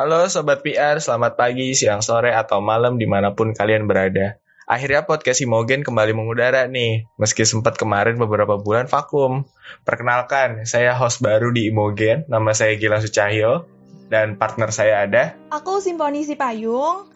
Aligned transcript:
Halo 0.00 0.24
Sobat 0.32 0.64
PR, 0.64 0.96
selamat 0.96 1.36
pagi, 1.36 1.76
siang, 1.76 2.00
sore, 2.00 2.32
atau 2.32 2.64
malam 2.64 2.96
di 2.96 3.04
mana 3.04 3.36
pun 3.36 3.52
kalian 3.52 3.84
berada. 3.84 4.40
Akhirnya 4.64 5.04
podcast 5.04 5.44
Imogen 5.44 5.84
kembali 5.84 6.16
mengudara 6.16 6.64
nih, 6.64 7.04
meski 7.20 7.44
sempat 7.44 7.76
kemarin 7.76 8.16
beberapa 8.16 8.56
bulan 8.56 8.88
vakum. 8.88 9.44
Perkenalkan, 9.84 10.64
saya 10.64 10.96
host 10.96 11.20
baru 11.20 11.52
di 11.52 11.68
Imogen, 11.68 12.24
nama 12.32 12.56
saya 12.56 12.80
Gilang 12.80 13.04
Sucahyo, 13.04 13.68
dan 14.08 14.40
partner 14.40 14.72
saya 14.72 15.04
ada... 15.04 15.36
Aku 15.52 15.84
Simponi 15.84 16.24
Sipayung. 16.24 17.12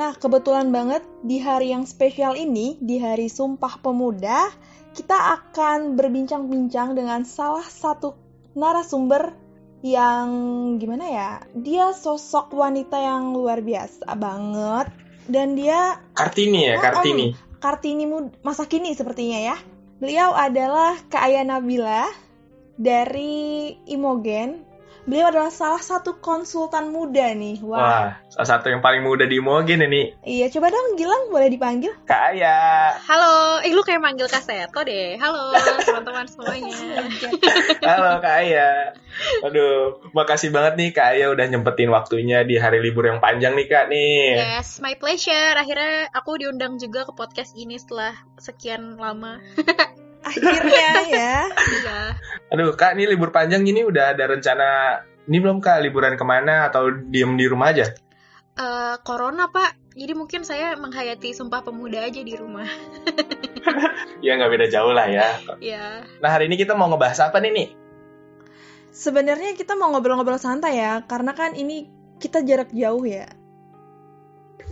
Nah, 0.00 0.16
kebetulan 0.16 0.72
banget 0.72 1.04
di 1.20 1.44
hari 1.44 1.76
yang 1.76 1.84
spesial 1.84 2.40
ini, 2.40 2.80
di 2.80 3.04
hari 3.04 3.28
Sumpah 3.28 3.84
Pemuda, 3.84 4.48
kita 4.96 5.44
akan 5.44 5.92
berbincang-bincang 5.92 6.96
dengan 6.96 7.28
salah 7.28 7.68
satu 7.68 8.16
narasumber 8.56 9.43
yang 9.84 10.28
gimana 10.80 11.06
ya? 11.12 11.30
Dia 11.52 11.92
sosok 11.92 12.56
wanita 12.56 12.96
yang 12.96 13.36
luar 13.36 13.60
biasa 13.60 14.16
banget 14.16 14.88
dan 15.28 15.52
dia 15.52 16.00
Kartini 16.16 16.72
ya, 16.72 16.80
Kartini. 16.80 17.36
Oh, 17.36 17.36
oh, 17.36 17.60
Kartini 17.60 18.04
masa 18.40 18.64
kini 18.64 18.96
sepertinya 18.96 19.52
ya. 19.52 19.56
Beliau 20.00 20.32
adalah 20.32 20.96
Kak 21.12 21.28
Aya 21.28 21.44
Nabila 21.44 22.08
dari 22.80 23.76
Imogen 23.86 24.63
Beliau 25.04 25.28
adalah 25.28 25.52
salah 25.52 25.84
satu 25.84 26.16
konsultan 26.16 26.88
muda 26.88 27.36
nih. 27.36 27.60
Wah, 27.60 27.76
Wah 27.76 28.08
salah 28.32 28.48
satu 28.56 28.72
yang 28.72 28.80
paling 28.80 29.04
muda 29.04 29.28
di 29.28 29.36
Mogen 29.36 29.84
ini. 29.84 30.16
Iya, 30.24 30.48
coba 30.48 30.72
dong 30.72 30.96
Gilang 30.96 31.28
boleh 31.28 31.52
dipanggil. 31.52 31.92
Kak 32.08 32.32
Aya. 32.32 32.88
Halo, 33.04 33.60
eh 33.60 33.68
lu 33.76 33.84
kayak 33.84 34.00
manggil 34.00 34.24
Kak 34.32 34.40
Seto 34.40 34.80
deh. 34.80 35.20
Halo 35.20 35.52
teman-teman 35.84 36.24
semuanya. 36.24 36.72
Halo 37.92 38.24
Kak 38.24 38.36
Aya. 38.48 38.96
Aduh, 39.44 40.00
makasih 40.16 40.48
banget 40.48 40.80
nih 40.80 40.90
Kak 40.96 41.08
Aya 41.12 41.36
udah 41.36 41.46
nyempetin 41.52 41.92
waktunya 41.92 42.40
di 42.40 42.56
hari 42.56 42.80
libur 42.80 43.04
yang 43.04 43.20
panjang 43.20 43.52
nih 43.52 43.68
Kak 43.68 43.92
nih. 43.92 44.40
Yes, 44.40 44.80
my 44.80 44.96
pleasure. 44.96 45.52
Akhirnya 45.60 46.08
aku 46.16 46.40
diundang 46.40 46.80
juga 46.80 47.04
ke 47.04 47.12
podcast 47.12 47.52
ini 47.52 47.76
setelah 47.76 48.16
sekian 48.40 48.96
lama. 48.96 49.36
akhirnya 50.24 50.90
ya. 51.08 51.34
Iya. 51.48 52.02
Aduh 52.52 52.72
kak, 52.74 52.96
ini 52.96 53.08
libur 53.08 53.30
panjang 53.30 53.62
gini 53.62 53.84
udah 53.84 54.16
ada 54.16 54.24
rencana 54.30 54.68
ini 55.24 55.36
belum 55.40 55.60
kak 55.60 55.80
liburan 55.84 56.20
ke 56.20 56.24
mana 56.24 56.68
atau 56.68 56.92
diem 56.92 57.36
di 57.36 57.46
rumah 57.48 57.72
aja? 57.72 57.96
Uh, 58.54 58.96
corona 59.02 59.50
pak, 59.50 59.74
jadi 59.98 60.14
mungkin 60.14 60.46
saya 60.46 60.78
menghayati 60.78 61.34
Sumpah 61.34 61.66
Pemuda 61.66 62.06
aja 62.06 62.22
di 62.22 62.34
rumah. 62.38 62.66
ya 64.24 64.38
nggak 64.38 64.50
beda 64.50 64.66
jauh 64.70 64.94
lah 64.94 65.10
ya. 65.10 65.38
Iya. 65.58 66.06
Nah 66.22 66.30
hari 66.30 66.46
ini 66.46 66.58
kita 66.58 66.78
mau 66.78 66.86
ngebahas 66.86 67.30
apa 67.30 67.42
nih 67.42 67.50
nih? 67.50 67.68
Sebenarnya 68.94 69.58
kita 69.58 69.74
mau 69.74 69.90
ngobrol-ngobrol 69.90 70.38
santai 70.38 70.78
ya, 70.78 71.02
karena 71.02 71.34
kan 71.34 71.58
ini 71.58 71.90
kita 72.22 72.46
jarak 72.46 72.70
jauh 72.70 73.02
ya. 73.02 73.26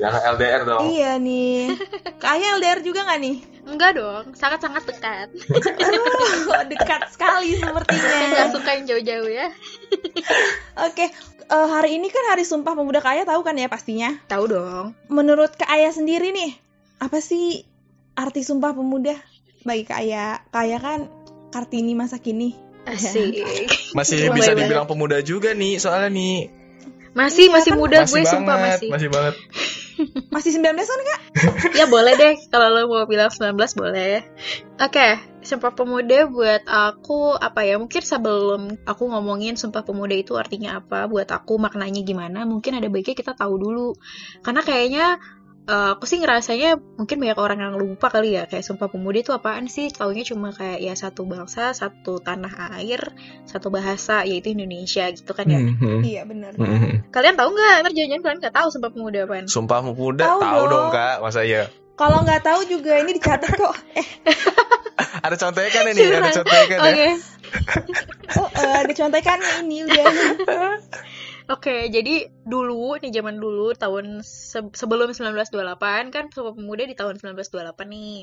Jangan 0.01 0.21
LDR 0.37 0.63
dong. 0.65 0.83
Iya 0.89 1.21
nih. 1.21 1.77
Kayaknya 2.23 2.49
LDR 2.59 2.81
juga 2.81 3.01
nggak 3.05 3.21
nih? 3.21 3.37
Enggak 3.63 3.93
dong, 3.95 4.25
sangat-sangat 4.35 4.83
dekat. 4.89 5.29
oh, 6.51 6.63
dekat 6.67 7.03
sekali 7.13 7.61
sepertinya. 7.61 8.17
Enggak 8.27 8.49
suka 8.57 8.71
yang 8.75 8.85
jauh-jauh 8.89 9.31
ya. 9.31 9.49
Oke, 10.83 11.07
okay. 11.07 11.09
uh, 11.53 11.57
eh, 11.63 11.69
hari 11.71 11.91
ini 12.01 12.09
kan 12.11 12.25
hari 12.33 12.43
Sumpah 12.43 12.75
Pemuda 12.75 12.99
Kaya 13.05 13.23
tahu 13.23 13.45
kan 13.47 13.55
ya 13.55 13.69
pastinya? 13.71 14.19
Tahu 14.27 14.45
dong. 14.51 14.87
Menurut 15.13 15.55
Kak 15.55 15.69
Ayah 15.71 15.95
sendiri 15.95 16.35
nih, 16.35 16.59
apa 16.99 17.23
sih 17.23 17.63
arti 18.19 18.43
Sumpah 18.43 18.75
Pemuda 18.75 19.15
bagi 19.63 19.85
Kak 19.87 19.99
Ayah? 20.03 20.43
Kak 20.51 20.63
Ayah 20.67 20.81
kan 20.81 21.01
Kartini 21.53 21.93
masa 21.93 22.19
kini. 22.19 22.57
Asik. 22.83 23.47
Masih 23.95 24.33
bisa 24.35 24.59
dibilang 24.59 24.91
pemuda 24.91 25.23
juga 25.23 25.55
nih, 25.55 25.79
soalnya 25.79 26.11
nih. 26.11 26.51
Masih, 27.13 27.47
iya, 27.47 27.55
masih 27.55 27.71
kan? 27.77 27.79
muda 27.79 27.99
masih 28.03 28.09
gue 28.09 28.23
banget, 28.25 28.33
sumpah 28.33 28.57
masih. 28.57 28.89
Masih 28.89 29.09
banget. 29.13 29.35
Masih 30.35 30.57
19 30.57 30.77
kan 30.77 31.01
kak? 31.05 31.21
ya 31.79 31.87
boleh 31.89 32.15
deh 32.17 32.35
kalau 32.49 32.69
lo 32.73 32.81
mau 32.89 33.05
bilang 33.09 33.31
19 33.33 33.57
boleh. 33.79 34.25
Oke, 34.81 34.99
okay, 34.99 35.13
Sumpah 35.43 35.75
Pemuda 35.75 36.31
buat 36.31 36.63
aku 36.67 37.35
apa 37.35 37.67
ya? 37.67 37.77
Mungkin 37.77 38.03
sebelum 38.03 38.79
aku 38.87 39.03
ngomongin 39.11 39.59
Sumpah 39.59 39.83
Pemuda 39.83 40.15
itu 40.15 40.39
artinya 40.39 40.79
apa, 40.79 41.11
buat 41.11 41.29
aku 41.31 41.59
maknanya 41.59 42.03
gimana, 42.07 42.47
mungkin 42.47 42.79
ada 42.79 42.87
baiknya 42.87 43.19
kita 43.19 43.33
tahu 43.35 43.55
dulu. 43.59 43.89
Karena 44.41 44.63
kayaknya 44.63 45.07
uh, 45.69 45.95
aku 45.95 46.05
sih 46.09 46.19
ngerasanya 46.23 46.79
mungkin 46.99 47.23
banyak 47.23 47.39
orang 47.39 47.59
yang 47.61 47.75
lupa 47.79 48.11
kali 48.11 48.35
ya 48.35 48.49
kayak 48.51 48.65
sumpah 48.67 48.89
pemuda 48.91 49.19
itu 49.23 49.33
apaan 49.35 49.67
sih? 49.67 49.91
Taunya 49.91 50.25
cuma 50.27 50.51
kayak 50.51 50.79
ya 50.83 50.95
satu 50.95 51.27
bangsa 51.29 51.77
satu 51.77 52.19
tanah 52.19 52.79
air 52.81 53.15
satu 53.47 53.69
bahasa 53.71 54.27
yaitu 54.27 54.55
Indonesia 54.55 55.11
gitu 55.11 55.33
kan 55.35 55.47
ya. 55.47 55.61
Mm 55.61 55.75
-hmm. 55.79 55.99
iya 56.03 56.23
benar. 56.27 56.53
Mm 56.57 56.67
-hmm. 56.67 56.95
kalian 57.15 57.35
tahu 57.39 57.51
nggak? 57.55 57.75
Ntar 57.87 57.93
jangan 57.95 58.21
kalian 58.23 58.39
nggak 58.43 58.57
tahu 58.57 58.69
sumpah 58.73 58.91
pemuda 58.91 59.19
apa 59.29 59.35
sumpah 59.47 59.79
pemuda 59.83 60.25
tahu, 60.25 60.41
tahu 60.41 60.63
dong. 60.67 60.71
dong. 60.71 60.89
Kak. 60.91 61.17
Masa 61.23 61.43
ya 61.47 61.71
kalau 61.93 62.25
nggak 62.25 62.43
tahu 62.43 62.61
juga 62.67 62.99
ini 62.99 63.15
dicatat 63.15 63.53
kok. 63.53 63.75
Eh. 63.93 64.07
ada 65.25 65.35
contekan 65.35 65.89
ini 65.89 66.15
ada 66.15 66.31
contekan 66.31 66.79
okay. 66.79 66.95
ya 66.95 67.13
oh 68.39 68.49
uh, 68.49 68.77
ada 68.85 68.93
contekan 68.93 69.39
ini 69.65 69.85
udah 69.85 70.05
Oke, 71.53 71.93
jadi 71.93 72.33
dulu 72.49 72.97
nih 72.97 73.13
zaman 73.13 73.37
dulu 73.37 73.77
tahun 73.77 74.25
se 74.25 74.65
sebelum 74.73 75.13
1928 75.13 76.09
kan 76.09 76.25
Sumpah 76.33 76.57
Pemuda 76.57 76.89
di 76.89 76.97
tahun 76.97 77.21
1928 77.21 77.93
nih. 77.93 78.17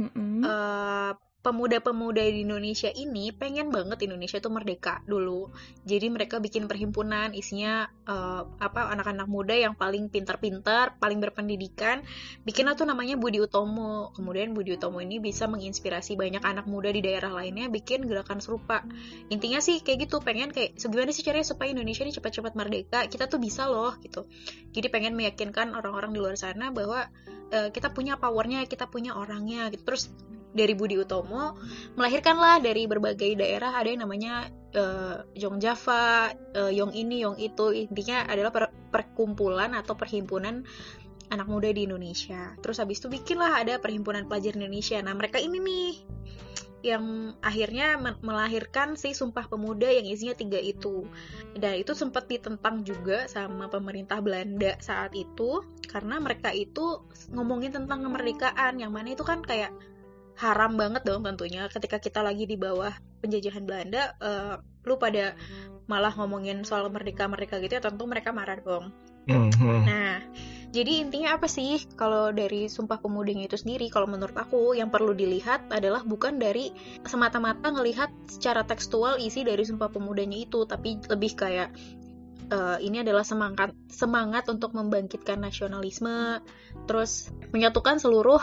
Mm 0.00 0.08
-hmm. 0.08 0.40
uh, 0.40 1.12
pemuda-pemuda 1.42 2.22
di 2.22 2.46
Indonesia 2.46 2.86
ini 2.94 3.34
pengen 3.34 3.74
banget 3.74 4.06
Indonesia 4.06 4.38
tuh 4.38 4.54
merdeka 4.54 5.02
dulu. 5.10 5.50
Jadi 5.82 6.06
mereka 6.06 6.38
bikin 6.38 6.70
perhimpunan 6.70 7.34
isinya 7.34 7.90
uh, 8.06 8.46
apa 8.62 8.94
anak-anak 8.94 9.26
muda 9.26 9.58
yang 9.58 9.74
paling 9.74 10.06
pintar-pintar, 10.06 10.96
paling 11.02 11.18
berpendidikan. 11.18 12.06
Bikin 12.46 12.70
tuh 12.78 12.86
namanya 12.86 13.18
Budi 13.18 13.42
Utomo. 13.42 14.14
Kemudian 14.14 14.54
Budi 14.54 14.78
Utomo 14.78 15.02
ini 15.02 15.18
bisa 15.18 15.50
menginspirasi 15.50 16.14
banyak 16.14 16.46
anak 16.46 16.70
muda 16.70 16.94
di 16.94 17.02
daerah 17.02 17.34
lainnya 17.34 17.66
bikin 17.66 18.06
gerakan 18.06 18.38
serupa. 18.38 18.86
Intinya 19.26 19.58
sih 19.58 19.82
kayak 19.82 20.06
gitu, 20.06 20.22
pengen 20.22 20.54
kayak 20.54 20.78
gimana 20.78 21.10
sih 21.10 21.26
caranya 21.26 21.46
supaya 21.50 21.74
Indonesia 21.74 22.06
ini 22.06 22.14
cepat-cepat 22.14 22.54
merdeka? 22.54 23.02
Kita 23.10 23.26
tuh 23.26 23.42
bisa 23.42 23.66
loh 23.66 23.98
gitu. 23.98 24.30
Jadi 24.70 24.86
pengen 24.94 25.18
meyakinkan 25.18 25.74
orang-orang 25.74 26.14
di 26.14 26.22
luar 26.22 26.38
sana 26.38 26.70
bahwa 26.70 27.10
uh, 27.50 27.68
kita 27.74 27.90
punya 27.90 28.14
powernya, 28.14 28.62
kita 28.70 28.86
punya 28.86 29.18
orangnya 29.18 29.66
gitu. 29.74 29.82
Terus 29.82 30.06
dari 30.52 30.76
Budi 30.76 31.00
Utomo 31.00 31.56
melahirkanlah 31.96 32.60
dari 32.60 32.84
berbagai 32.84 33.32
daerah 33.40 33.72
ada 33.72 33.88
yang 33.88 34.04
namanya 34.04 34.52
uh, 34.76 35.24
Yong 35.32 35.58
Java, 35.58 36.32
uh, 36.32 36.72
Yong 36.72 36.92
ini, 36.92 37.24
Yong 37.24 37.40
itu 37.40 37.72
intinya 37.72 38.28
adalah 38.28 38.52
per 38.52 38.64
perkumpulan 38.92 39.72
atau 39.72 39.96
perhimpunan 39.96 40.68
anak 41.32 41.48
muda 41.48 41.72
di 41.72 41.88
Indonesia. 41.88 42.52
Terus 42.60 42.76
habis 42.84 43.00
itu 43.00 43.08
bikinlah 43.08 43.64
ada 43.64 43.80
perhimpunan 43.80 44.28
pelajar 44.28 44.52
Indonesia. 44.52 45.00
Nah 45.00 45.16
mereka 45.16 45.40
ini 45.40 45.56
nih 45.56 45.90
yang 46.82 47.38
akhirnya 47.40 47.94
melahirkan 48.20 48.98
si 48.98 49.14
Sumpah 49.14 49.46
Pemuda 49.46 49.86
yang 49.88 50.04
isinya 50.04 50.34
tiga 50.36 50.58
itu. 50.58 51.08
Dan 51.56 51.80
itu 51.80 51.94
sempat 51.94 52.28
ditentang 52.28 52.84
juga 52.84 53.30
sama 53.30 53.70
pemerintah 53.70 54.20
Belanda 54.20 54.76
saat 54.82 55.14
itu 55.16 55.62
karena 55.88 56.18
mereka 56.18 56.50
itu 56.52 57.00
ngomongin 57.32 57.72
tentang 57.72 58.04
kemerdekaan 58.04 58.82
yang 58.82 58.92
mana 58.92 59.14
itu 59.14 59.22
kan 59.24 59.40
kayak 59.40 59.72
haram 60.38 60.76
banget 60.76 61.02
dong 61.04 61.22
tentunya. 61.26 61.68
Ketika 61.68 62.00
kita 62.00 62.20
lagi 62.24 62.48
di 62.48 62.56
bawah 62.56 62.92
penjajahan 63.22 63.64
Belanda 63.64 64.16
uh, 64.18 64.58
lu 64.82 64.98
pada 64.98 65.38
malah 65.86 66.14
ngomongin 66.14 66.66
soal 66.66 66.90
merdeka 66.90 67.30
merdeka 67.30 67.62
gitu 67.62 67.78
ya 67.78 67.82
tentu 67.82 68.04
mereka 68.06 68.34
marah 68.34 68.58
dong. 68.58 68.90
Mm-hmm. 69.22 69.86
nah 69.86 70.18
jadi 70.72 71.04
intinya 71.04 71.36
apa 71.36 71.46
sih? 71.46 71.84
Kalau 71.94 72.32
dari 72.32 72.66
Sumpah 72.66 72.96
Pemudanya 72.96 73.44
itu 73.44 73.60
sendiri 73.60 73.92
kalau 73.92 74.08
menurut 74.08 74.32
aku 74.34 74.72
yang 74.72 74.88
perlu 74.88 75.12
dilihat 75.12 75.68
adalah 75.68 76.00
bukan 76.00 76.40
dari 76.40 76.72
semata-mata 77.04 77.68
ngelihat 77.76 78.08
secara 78.24 78.64
tekstual 78.64 79.20
isi 79.20 79.44
dari 79.44 79.68
Sumpah 79.68 79.92
Pemudanya 79.92 80.40
itu 80.40 80.64
tapi 80.64 80.96
lebih 81.12 81.36
kayak 81.36 81.76
uh, 82.50 82.78
ini 82.82 83.04
adalah 83.04 83.22
semangat 83.22 83.70
semangat 83.92 84.48
untuk 84.50 84.74
membangkitkan 84.74 85.38
nasionalisme 85.38 86.40
terus 86.88 87.30
menyatukan 87.52 88.00
seluruh 88.00 88.40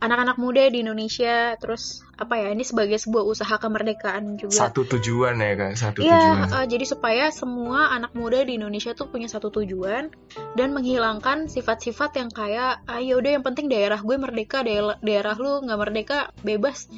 anak-anak 0.00 0.40
muda 0.40 0.64
di 0.72 0.80
Indonesia 0.80 1.60
terus 1.60 2.00
apa 2.16 2.40
ya 2.40 2.48
ini 2.56 2.64
sebagai 2.64 2.96
sebuah 2.96 3.20
usaha 3.20 3.54
kemerdekaan 3.60 4.40
juga. 4.40 4.56
Satu 4.56 4.88
tujuan 4.88 5.36
ya 5.36 5.54
kan 5.60 5.72
satu 5.76 6.00
ya, 6.00 6.16
tujuan. 6.16 6.48
uh, 6.56 6.66
jadi 6.66 6.84
supaya 6.88 7.24
semua 7.28 7.92
anak 7.92 8.16
muda 8.16 8.40
di 8.40 8.56
Indonesia 8.56 8.96
tuh 8.96 9.12
punya 9.12 9.28
satu 9.28 9.52
tujuan 9.60 10.08
dan 10.56 10.68
menghilangkan 10.72 11.52
sifat-sifat 11.52 12.16
yang 12.16 12.32
kayak 12.32 12.80
ayo 12.88 12.96
ah, 12.96 13.00
ya 13.00 13.14
udah 13.20 13.30
yang 13.36 13.44
penting 13.44 13.68
daerah 13.68 14.00
gue 14.00 14.16
merdeka 14.16 14.64
daerah, 14.64 14.96
daerah 15.04 15.36
lu 15.36 15.68
nggak 15.68 15.78
merdeka 15.78 16.18
bebas 16.40 16.88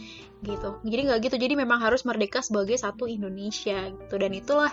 gitu. 0.46 0.78
Jadi 0.86 1.00
nggak 1.10 1.18
gitu 1.26 1.36
jadi 1.42 1.54
memang 1.58 1.82
harus 1.82 2.06
merdeka 2.06 2.38
sebagai 2.38 2.78
satu 2.78 3.10
Indonesia 3.10 3.90
gitu. 3.90 4.14
Dan 4.14 4.30
itulah 4.30 4.70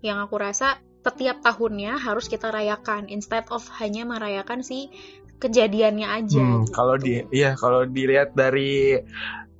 yang 0.00 0.24
aku 0.24 0.40
rasa 0.40 0.80
setiap 1.04 1.40
tahunnya 1.40 1.96
harus 1.98 2.28
kita 2.28 2.52
rayakan 2.52 3.08
instead 3.08 3.46
of 3.48 3.64
hanya 3.80 4.04
merayakan 4.04 4.60
si 4.60 4.92
kejadiannya 5.38 6.08
aja. 6.10 6.42
Hmm, 6.42 6.66
gitu. 6.66 6.74
Kalau 6.74 6.94
di 6.98 7.22
iya 7.30 7.54
kalau 7.54 7.86
dilihat 7.86 8.34
dari 8.34 8.98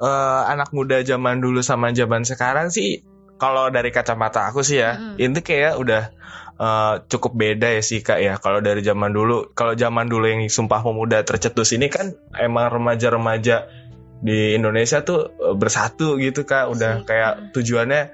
uh, 0.03 0.43
anak 0.51 0.75
muda 0.75 1.01
zaman 1.07 1.39
dulu 1.39 1.63
sama 1.63 1.95
zaman 1.95 2.27
sekarang 2.27 2.69
sih 2.69 3.03
kalau 3.39 3.71
dari 3.71 3.95
kacamata 3.95 4.51
aku 4.51 4.67
sih 4.67 4.83
ya, 4.83 4.99
mm. 4.99 5.17
ini 5.23 5.41
kayak 5.41 5.79
udah 5.79 6.03
uh, 6.59 6.95
cukup 7.07 7.39
beda 7.39 7.71
ya 7.71 7.83
sih 7.87 8.03
kak 8.03 8.19
ya. 8.19 8.35
Kalau 8.43 8.59
dari 8.59 8.83
zaman 8.83 9.15
dulu, 9.15 9.55
kalau 9.55 9.79
zaman 9.79 10.11
dulu 10.11 10.27
yang 10.27 10.43
Sumpah 10.51 10.83
Pemuda 10.83 11.23
tercetus 11.23 11.71
ini 11.71 11.87
kan 11.87 12.19
emang 12.35 12.67
remaja-remaja 12.75 13.71
di 14.19 14.59
Indonesia 14.59 15.07
tuh 15.07 15.31
uh, 15.39 15.55
bersatu 15.55 16.19
gitu 16.19 16.43
kak. 16.43 16.67
Udah 16.67 17.07
kayak 17.07 17.55
tujuannya, 17.55 18.11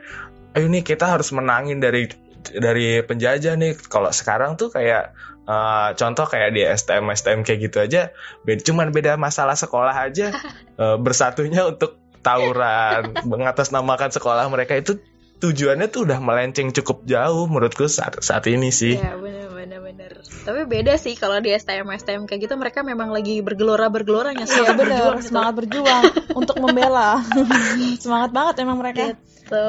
ayo 0.60 0.66
nih 0.68 0.84
kita 0.84 1.08
harus 1.08 1.32
menangin 1.32 1.80
dari 1.80 2.04
dari 2.52 3.00
penjajah 3.00 3.54
nih. 3.56 3.72
Kalau 3.88 4.10
sekarang 4.12 4.60
tuh 4.60 4.68
kayak 4.68 5.16
uh, 5.48 5.96
contoh 5.96 6.26
kayak 6.28 6.52
di 6.52 6.64
STM 6.64 7.08
STM 7.12 7.40
kayak 7.46 7.60
gitu 7.70 7.78
aja, 7.80 8.12
beda, 8.44 8.60
cuman 8.64 8.92
beda 8.92 9.16
masalah 9.16 9.56
sekolah 9.56 9.94
aja 9.94 10.34
uh, 10.76 10.96
bersatunya 11.04 11.64
untuk 11.68 12.00
tawuran 12.24 13.12
mengatasnamakan 13.28 14.08
sekolah 14.08 14.48
mereka 14.48 14.80
itu 14.80 14.96
tujuannya 15.44 15.92
tuh 15.92 16.08
udah 16.08 16.18
melenceng 16.24 16.72
cukup 16.72 17.04
jauh 17.04 17.44
menurutku 17.44 17.84
saat 17.84 18.16
saat 18.24 18.48
ini 18.48 18.72
sih. 18.72 18.96
Iya 18.96 19.20
benar 19.20 19.48
benar 19.52 19.80
benar. 19.84 20.10
Tapi 20.24 20.60
beda 20.64 20.96
sih 20.96 21.20
kalau 21.20 21.36
di 21.44 21.52
STM 21.52 21.84
STM 21.92 22.24
kayak 22.24 22.48
gitu 22.48 22.54
mereka 22.56 22.80
memang 22.80 23.12
lagi 23.12 23.44
bergelora 23.44 23.92
bergeloranya 23.92 24.48
iya, 24.48 24.52
semangat 24.52 24.76
bener, 24.80 24.88
berjuang, 24.88 25.20
semangat 25.20 25.54
berjuang 25.60 26.02
untuk 26.32 26.56
membela. 26.64 27.20
semangat 28.04 28.30
banget 28.32 28.54
emang 28.64 28.78
mereka. 28.80 29.12
Gitu 29.12 29.68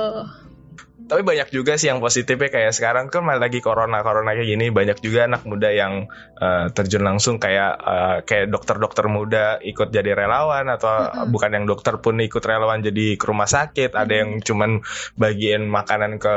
tapi 1.05 1.21
banyak 1.21 1.53
juga 1.53 1.77
sih 1.77 1.93
yang 1.93 2.01
positifnya 2.01 2.49
kayak 2.49 2.73
sekarang 2.73 3.13
kan 3.13 3.25
lagi 3.25 3.61
corona 3.61 4.01
corona 4.01 4.33
kayak 4.33 4.49
gini 4.49 4.73
banyak 4.73 4.97
juga 5.05 5.29
anak 5.29 5.45
muda 5.45 5.69
yang 5.69 6.09
uh, 6.41 6.73
terjun 6.73 7.05
langsung 7.05 7.37
kayak 7.37 7.77
uh, 7.77 8.17
kayak 8.25 8.49
dokter-dokter 8.49 9.05
muda 9.05 9.61
ikut 9.61 9.93
jadi 9.93 10.17
relawan 10.17 10.65
atau 10.65 10.89
mm-hmm. 10.89 11.29
bukan 11.29 11.51
yang 11.53 11.65
dokter 11.69 12.01
pun 12.01 12.17
ikut 12.17 12.41
relawan 12.41 12.81
jadi 12.81 13.21
ke 13.21 13.25
rumah 13.25 13.45
sakit 13.45 13.93
mm-hmm. 13.93 14.01
ada 14.01 14.13
yang 14.13 14.29
cuman 14.41 14.71
bagiin 15.13 15.69
makanan 15.69 16.17
ke 16.17 16.35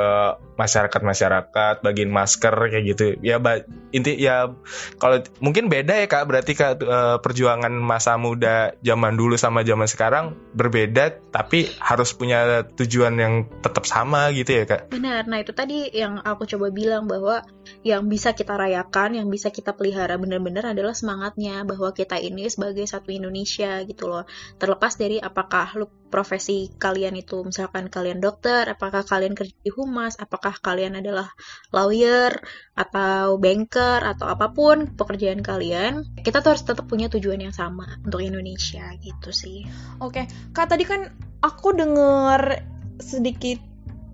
masyarakat 0.60 1.00
masyarakat 1.00 1.74
bagiin 1.80 2.12
masker 2.12 2.52
kayak 2.52 2.84
gitu 2.92 3.06
ya 3.24 3.40
ba- 3.40 3.64
inti 3.94 4.20
ya 4.20 4.52
kalau 5.00 5.24
mungkin 5.40 5.72
beda 5.72 6.04
ya 6.04 6.06
kak 6.10 6.28
berarti 6.28 6.52
kak 6.52 6.84
uh, 6.84 7.16
perjuangan 7.24 7.72
masa 7.72 8.20
muda 8.20 8.76
zaman 8.84 9.16
dulu 9.16 9.40
sama 9.40 9.64
zaman 9.64 9.88
sekarang 9.88 10.36
berbeda 10.52 11.24
tapi 11.32 11.70
harus 11.80 12.12
punya 12.12 12.66
tujuan 12.76 13.14
yang 13.16 13.34
tetap 13.64 13.88
sama 13.88 14.28
gitu 14.34 14.57
ya 14.57 14.57
ya 14.58 14.66
kak? 14.66 14.80
Benar, 14.90 15.30
nah 15.30 15.38
itu 15.38 15.54
tadi 15.54 15.88
yang 15.94 16.18
aku 16.18 16.44
coba 16.50 16.74
bilang 16.74 17.06
bahwa 17.06 17.46
yang 17.86 18.10
bisa 18.10 18.34
kita 18.34 18.58
rayakan, 18.58 19.22
yang 19.22 19.28
bisa 19.30 19.54
kita 19.54 19.72
pelihara 19.72 20.18
benar-benar 20.18 20.74
adalah 20.74 20.92
semangatnya 20.92 21.62
bahwa 21.62 21.94
kita 21.94 22.18
ini 22.18 22.50
sebagai 22.50 22.82
satu 22.84 23.14
Indonesia 23.14 23.78
gitu 23.86 24.10
loh. 24.10 24.26
Terlepas 24.58 24.98
dari 24.98 25.22
apakah 25.22 25.78
lu 25.78 25.86
profesi 26.08 26.72
kalian 26.80 27.20
itu 27.20 27.44
misalkan 27.44 27.92
kalian 27.92 28.18
dokter, 28.18 28.64
apakah 28.66 29.04
kalian 29.04 29.36
kerja 29.36 29.54
di 29.60 29.70
humas, 29.70 30.16
apakah 30.16 30.56
kalian 30.58 30.98
adalah 30.98 31.28
lawyer 31.70 32.32
atau 32.74 33.36
banker 33.36 34.00
atau 34.02 34.26
apa 34.26 34.50
pun 34.50 34.96
pekerjaan 34.96 35.44
kalian, 35.44 36.02
kita 36.24 36.40
tuh 36.40 36.56
harus 36.56 36.64
tetap 36.64 36.88
punya 36.88 37.12
tujuan 37.12 37.44
yang 37.44 37.54
sama 37.54 38.00
untuk 38.02 38.24
Indonesia 38.24 38.88
gitu 38.98 39.30
sih. 39.30 39.68
Oke, 40.00 40.26
Kak 40.56 40.72
tadi 40.72 40.88
kan 40.88 41.12
aku 41.44 41.76
denger 41.76 42.64
sedikit 42.98 43.67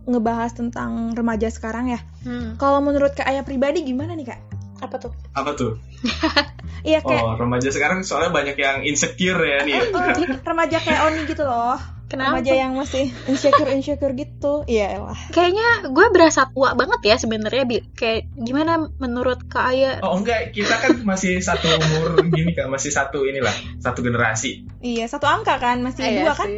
ngebahas 0.05 0.53
tentang 0.53 1.13
remaja 1.17 1.49
sekarang 1.49 1.93
ya. 1.93 2.01
Hmm. 2.25 2.57
Kalau 2.61 2.81
menurut 2.85 3.13
Kak 3.17 3.29
Ayah 3.29 3.45
pribadi 3.45 3.85
gimana 3.85 4.13
nih 4.17 4.33
Kak? 4.33 4.41
Apa 4.85 4.97
tuh? 5.01 5.13
Apa 5.33 5.51
tuh? 5.57 5.81
Iya 6.85 7.01
kayak 7.01 7.25
Oh, 7.25 7.33
remaja 7.41 7.73
sekarang 7.73 8.05
soalnya 8.05 8.29
banyak 8.29 8.61
yang 8.61 8.85
insecure 8.85 9.41
ya 9.41 9.65
nih. 9.65 9.81
Oh, 9.89 10.05
remaja 10.45 10.77
kayak 10.85 11.01
Oni 11.09 11.25
gitu 11.25 11.41
loh. 11.41 11.81
Kenapa? 12.05 12.37
Remaja 12.37 12.53
yang 12.53 12.77
masih 12.77 13.09
insecure 13.25 13.73
insecure 13.73 14.13
gitu. 14.13 14.69
Iya 14.69 15.01
lah. 15.01 15.17
Kayaknya 15.33 15.89
gue 15.89 16.07
berasa 16.13 16.53
tua 16.53 16.77
banget 16.77 17.01
ya 17.09 17.17
sebenarnya 17.17 17.65
kayak 17.97 18.29
gimana 18.37 18.93
menurut 19.01 19.49
Kak 19.49 19.73
Ayah? 19.73 20.05
Oh 20.05 20.21
enggak, 20.21 20.53
kita 20.53 20.77
kan 20.77 21.01
masih 21.09 21.41
satu 21.41 21.73
umur 21.73 22.21
gini 22.29 22.53
Kak, 22.53 22.69
masih 22.69 22.93
satu 22.93 23.25
inilah, 23.25 23.57
satu 23.81 24.05
generasi. 24.05 24.69
Iya, 24.85 25.09
satu 25.09 25.25
angka 25.25 25.57
kan, 25.57 25.81
masih 25.81 26.05
iya 26.05 26.29
dua 26.29 26.37
kan? 26.37 26.49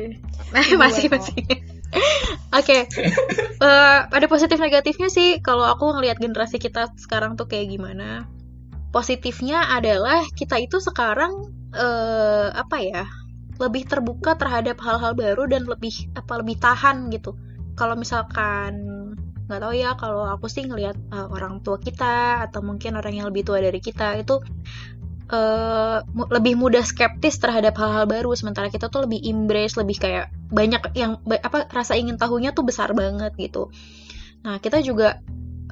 masih 0.50 1.06
masih. 1.14 1.34
Oke, 2.56 2.62
okay. 2.62 2.80
uh, 3.60 3.66
eh, 3.66 3.98
ada 4.08 4.26
positif 4.26 4.56
negatifnya 4.56 5.12
sih. 5.12 5.38
Kalau 5.44 5.66
aku 5.66 5.92
ngelihat 5.98 6.18
generasi 6.18 6.56
kita 6.56 6.90
sekarang 6.96 7.36
tuh 7.36 7.46
kayak 7.50 7.68
gimana. 7.68 8.24
Positifnya 8.94 9.68
adalah 9.76 10.24
kita 10.32 10.56
itu 10.56 10.80
sekarang 10.80 11.52
uh, 11.76 12.48
apa 12.56 12.76
ya, 12.80 13.04
lebih 13.60 13.84
terbuka 13.84 14.40
terhadap 14.40 14.80
hal-hal 14.80 15.12
baru 15.12 15.44
dan 15.50 15.68
lebih 15.68 16.10
apa 16.16 16.40
lebih 16.40 16.56
tahan 16.56 17.12
gitu. 17.12 17.36
Kalau 17.76 17.92
misalkan 17.92 18.72
nggak 19.46 19.60
tahu 19.62 19.74
ya, 19.76 19.94
kalau 20.00 20.24
aku 20.26 20.48
sih 20.48 20.64
ngelihat 20.64 20.96
uh, 21.12 21.28
orang 21.28 21.60
tua 21.60 21.76
kita 21.78 22.46
atau 22.50 22.64
mungkin 22.64 22.96
orang 22.98 23.20
yang 23.20 23.26
lebih 23.28 23.46
tua 23.46 23.60
dari 23.60 23.78
kita 23.78 24.16
itu 24.18 24.40
uh, 25.30 26.02
lebih 26.30 26.54
mudah 26.58 26.82
skeptis 26.82 27.38
terhadap 27.42 27.74
hal-hal 27.78 28.06
baru 28.06 28.32
sementara 28.38 28.70
kita 28.70 28.90
tuh 28.92 29.06
lebih 29.08 29.22
embrace 29.26 29.78
lebih 29.78 29.96
kayak 29.98 30.30
banyak 30.50 30.82
yang 30.94 31.18
apa 31.26 31.66
rasa 31.70 31.98
ingin 31.98 32.18
tahunya 32.18 32.54
tuh 32.54 32.66
besar 32.66 32.94
banget 32.94 33.34
gitu 33.38 33.70
nah 34.46 34.62
kita 34.62 34.78
juga 34.82 35.22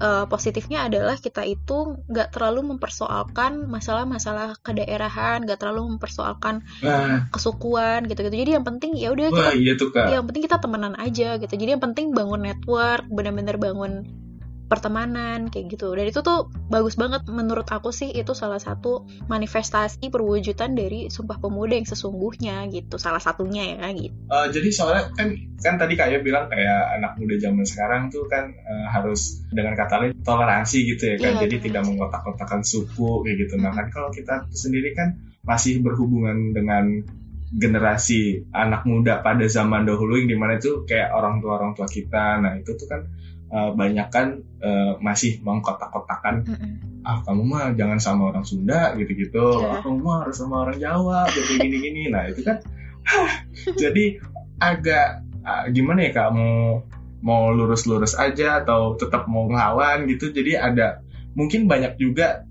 uh, 0.00 0.26
positifnya 0.26 0.86
adalah 0.86 1.18
kita 1.18 1.46
itu 1.46 2.02
nggak 2.10 2.34
terlalu 2.34 2.74
mempersoalkan 2.74 3.66
masalah-masalah 3.70 4.58
kedaerahan, 4.62 5.44
nggak 5.46 5.58
terlalu 5.60 5.94
mempersoalkan 5.94 6.66
nah. 6.82 7.30
kesukuan 7.30 8.06
gitu-gitu. 8.10 8.34
Jadi 8.34 8.50
yang 8.58 8.66
penting 8.66 8.98
ya 8.98 9.14
udah 9.14 9.30
kita, 9.30 9.52
iya 9.54 9.72
tuh, 9.78 9.94
yang 9.94 10.24
penting 10.26 10.42
kita 10.46 10.58
temenan 10.58 10.94
aja 10.98 11.38
gitu. 11.38 11.54
Jadi 11.54 11.70
yang 11.78 11.82
penting 11.82 12.10
bangun 12.10 12.42
network, 12.42 13.06
benar-benar 13.06 13.56
bangun 13.60 14.23
pertemanan 14.74 15.46
kayak 15.46 15.78
gitu. 15.78 15.94
Dan 15.94 16.10
itu 16.10 16.20
tuh 16.26 16.50
bagus 16.66 16.98
banget 16.98 17.22
menurut 17.30 17.70
aku 17.70 17.94
sih 17.94 18.10
itu 18.10 18.34
salah 18.34 18.58
satu 18.58 19.06
manifestasi 19.30 20.10
perwujudan 20.10 20.74
dari 20.74 21.06
sumpah 21.06 21.38
pemuda 21.38 21.78
yang 21.78 21.86
sesungguhnya 21.86 22.66
gitu. 22.74 22.98
Salah 22.98 23.22
satunya 23.22 23.78
ya 23.78 23.86
gitu. 23.94 24.14
Uh, 24.26 24.50
jadi 24.50 24.68
soalnya 24.74 25.14
kan 25.14 25.28
kan 25.62 25.74
tadi 25.78 25.94
kayak 25.94 26.26
bilang 26.26 26.50
kayak 26.50 26.98
anak 26.98 27.14
muda 27.16 27.38
zaman 27.38 27.62
sekarang 27.62 28.10
tuh 28.10 28.26
kan 28.26 28.50
uh, 28.50 28.86
harus 28.90 29.46
dengan 29.54 29.78
kata 29.78 29.94
lain 30.02 30.12
toleransi 30.26 30.78
gitu 30.90 31.14
ya 31.14 31.16
kan. 31.22 31.38
Yeah, 31.38 31.42
jadi 31.46 31.56
tidak 31.70 31.82
mengkotak-kotakan 31.86 32.66
suku 32.66 33.22
kayak 33.22 33.36
gitu. 33.46 33.54
Nah 33.62 33.70
kan 33.70 33.88
kalau 33.94 34.10
kita 34.10 34.50
sendiri 34.50 34.92
kan 34.98 35.14
masih 35.46 35.78
berhubungan 35.84 36.56
dengan 36.56 37.04
generasi 37.54 38.50
anak 38.50 38.82
muda 38.82 39.22
pada 39.22 39.46
zaman 39.46 39.86
dahulu 39.86 40.18
yang 40.18 40.26
di 40.26 40.34
mana 40.34 40.58
itu 40.58 40.82
kayak 40.82 41.14
orang 41.14 41.38
tua 41.38 41.62
orang 41.62 41.72
tua 41.78 41.86
kita. 41.86 42.42
Nah 42.42 42.58
itu 42.58 42.74
tuh 42.74 42.90
kan 42.90 43.06
uh, 43.54 43.70
banyak 43.72 44.10
kan 44.10 44.42
uh, 44.58 44.98
masih 44.98 45.38
mengkotak-kotakan 45.46 46.42
mm 46.42 46.56
-hmm. 46.58 47.06
ah 47.06 47.22
kamu 47.22 47.42
mah 47.46 47.64
jangan 47.78 48.02
sama 48.02 48.34
orang 48.34 48.42
Sunda 48.42 48.98
gitu-gitu. 48.98 49.62
Yeah. 49.62 49.78
ah 49.78 49.80
kamu 49.86 49.98
mah 50.02 50.16
harus 50.26 50.36
sama 50.42 50.66
orang 50.66 50.78
Jawa 50.82 51.30
gitu 51.30 51.62
gini-gini. 51.62 52.10
Nah 52.10 52.26
itu 52.26 52.42
kan 52.42 52.58
jadi 53.82 54.18
agak 54.58 55.22
uh, 55.46 55.64
gimana 55.70 56.10
ya 56.10 56.12
kamu 56.12 56.82
mau 57.24 57.48
lurus-lurus 57.54 58.18
aja 58.18 58.60
atau 58.66 58.98
tetap 58.98 59.30
mau 59.30 59.46
ngelawan 59.46 60.10
gitu. 60.10 60.34
Jadi 60.34 60.58
ada 60.58 61.00
mungkin 61.38 61.70
banyak 61.70 61.96
juga 61.96 62.44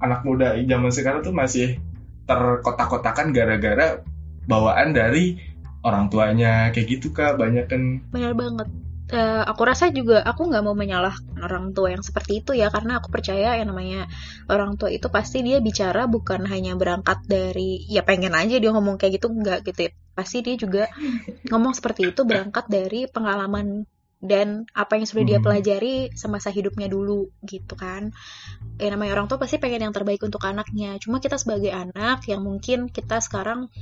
anak 0.00 0.22
muda 0.28 0.54
zaman 0.60 0.92
sekarang 0.92 1.20
tuh 1.24 1.34
masih 1.34 1.80
terkotak-kotakan 2.28 3.34
gara-gara 3.34 4.00
bawaan 4.46 4.94
dari 4.94 5.40
orang 5.80 6.12
tuanya 6.12 6.68
kayak 6.70 7.00
gitu 7.00 7.10
kak 7.10 7.40
banyak 7.40 7.66
kan. 7.66 8.04
Banyak 8.12 8.34
banget 8.36 8.68
uh, 9.12 9.42
aku 9.46 9.62
rasa 9.66 9.90
juga 9.90 10.22
aku 10.22 10.48
nggak 10.48 10.62
mau 10.64 10.74
menyalahkan 10.74 11.38
orang 11.42 11.74
tua 11.74 11.92
yang 11.94 12.02
seperti 12.02 12.42
itu 12.42 12.54
ya 12.56 12.70
karena 12.70 13.02
aku 13.02 13.10
percaya 13.10 13.58
yang 13.58 13.74
namanya 13.74 14.06
orang 14.46 14.78
tua 14.78 14.90
itu 14.90 15.10
pasti 15.10 15.42
dia 15.42 15.58
bicara 15.58 16.06
bukan 16.06 16.46
hanya 16.46 16.74
berangkat 16.78 17.26
dari 17.26 17.84
ya 17.90 18.06
pengen 18.06 18.34
aja 18.34 18.56
dia 18.56 18.70
ngomong 18.70 18.96
kayak 18.96 19.20
gitu 19.20 19.28
nggak 19.30 19.66
gitu 19.66 19.88
ya. 19.88 19.90
pasti 20.14 20.42
dia 20.42 20.54
juga 20.56 20.84
ngomong 21.50 21.74
seperti 21.74 22.14
itu 22.14 22.22
berangkat 22.22 22.66
dari 22.70 23.10
pengalaman 23.10 23.84
dan 24.20 24.68
apa 24.76 25.00
yang 25.00 25.08
sudah 25.08 25.24
dia 25.24 25.38
hmm. 25.40 25.46
pelajari 25.48 25.94
semasa 26.12 26.52
hidupnya 26.52 26.92
dulu 26.92 27.32
gitu 27.40 27.72
kan 27.72 28.12
ya 28.76 28.92
namanya 28.92 29.16
orang 29.16 29.32
tua 29.32 29.40
pasti 29.40 29.56
pengen 29.56 29.88
yang 29.88 29.96
terbaik 29.96 30.20
untuk 30.20 30.44
anaknya 30.44 31.00
cuma 31.00 31.24
kita 31.24 31.40
sebagai 31.40 31.72
anak 31.72 32.28
yang 32.28 32.44
mungkin 32.44 32.92
kita 32.92 33.16
sekarang 33.24 33.72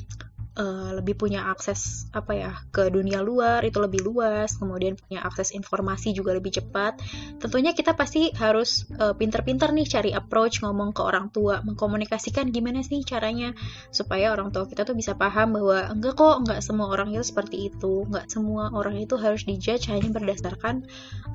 uh, 0.58 0.90
lebih 0.98 1.14
punya 1.14 1.48
akses 1.48 2.10
apa 2.10 2.32
ya 2.34 2.52
ke 2.74 2.90
dunia 2.90 3.22
luar 3.22 3.62
itu 3.62 3.78
lebih 3.78 4.02
luas 4.02 4.58
kemudian 4.58 4.98
punya 4.98 5.22
akses 5.22 5.54
informasi 5.54 6.12
juga 6.12 6.34
lebih 6.34 6.58
cepat. 6.58 6.98
Tentunya 7.38 7.72
kita 7.72 7.94
pasti 7.94 8.34
harus 8.34 8.90
uh, 8.98 9.14
pinter-pinter 9.14 9.70
nih 9.70 9.86
cari 9.86 10.10
approach 10.12 10.60
ngomong 10.60 10.90
ke 10.90 11.00
orang 11.00 11.30
tua 11.30 11.62
mengkomunikasikan 11.62 12.50
gimana 12.50 12.82
sih 12.82 13.06
caranya 13.06 13.54
supaya 13.94 14.34
orang 14.34 14.50
tua 14.50 14.66
kita 14.66 14.82
tuh 14.82 14.98
bisa 14.98 15.14
paham 15.14 15.54
bahwa 15.54 15.94
enggak 15.94 16.18
kok 16.18 16.36
enggak 16.42 16.60
semua 16.60 16.90
orang 16.90 17.14
itu 17.14 17.24
seperti 17.24 17.70
itu. 17.70 18.04
Enggak 18.10 18.26
semua 18.28 18.74
orang 18.74 18.98
itu 18.98 19.14
harus 19.16 19.46
dijudge 19.46 19.88
hanya 19.88 20.10
berdasarkan 20.10 20.84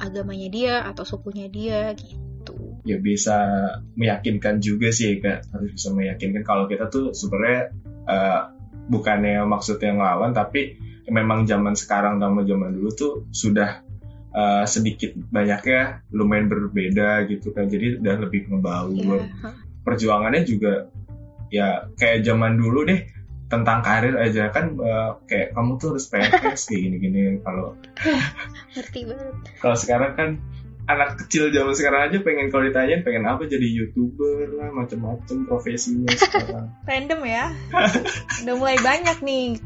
agamanya 0.03 0.47
dia 0.51 0.75
atau 0.83 1.07
sukunya 1.07 1.47
dia 1.47 1.95
gitu. 1.95 2.75
Ya 2.83 2.99
bisa 2.99 3.39
meyakinkan 3.95 4.59
juga 4.59 4.91
sih 4.91 5.23
kak. 5.23 5.47
Harus 5.55 5.71
bisa 5.71 5.95
meyakinkan 5.95 6.43
kalau 6.43 6.67
kita 6.67 6.91
tuh 6.91 7.15
sebenarnya 7.15 7.71
uh, 8.03 8.62
bukannya 8.89 9.43
maksudnya 9.47 9.95
ngelawan 9.95 10.35
tapi 10.35 10.79
memang 11.07 11.43
zaman 11.43 11.75
sekarang 11.75 12.19
sama 12.19 12.47
zaman 12.47 12.71
dulu 12.75 12.89
tuh 12.95 13.13
sudah 13.35 13.83
uh, 14.31 14.63
sedikit 14.63 15.15
banyaknya 15.15 16.03
lumayan 16.15 16.47
berbeda 16.47 17.27
gitu 17.27 17.51
kan. 17.51 17.67
Jadi 17.67 17.99
udah 17.99 18.15
lebih 18.23 18.47
ngebaur 18.47 18.91
yeah. 18.95 19.53
perjuangannya 19.83 20.43
juga 20.47 20.87
ya 21.53 21.91
kayak 21.99 22.25
zaman 22.25 22.57
dulu 22.57 22.87
deh 22.87 23.05
tentang 23.51 23.85
karir 23.85 24.17
aja 24.17 24.49
kan 24.49 24.73
uh, 24.81 25.21
kayak 25.29 25.53
kamu 25.53 25.77
tuh 25.77 25.93
harus 25.93 26.09
PNS 26.09 26.61
kayak 26.65 26.81
gini-gini 26.81 27.21
kalau 27.45 27.77
ngerti 28.73 29.05
banget. 29.05 29.35
kalau 29.61 29.77
sekarang 29.77 30.11
kan 30.17 30.29
anak 30.83 31.15
kecil 31.25 31.47
zaman 31.51 31.73
sekarang 31.75 32.01
aja 32.11 32.17
pengen 32.19 32.51
kalau 32.51 32.67
ditanyain 32.67 33.03
pengen 33.07 33.23
apa? 33.23 33.47
Jadi 33.47 33.67
youtuber 33.71 34.51
lah 34.59 34.69
macam-macam 34.75 35.37
profesinya 35.47 36.11
sekarang. 36.11 36.67
Random 36.89 37.21
ya. 37.23 37.45
Udah 38.43 38.55
mulai 38.59 38.77
banyak 38.79 39.17
nih. 39.23 39.59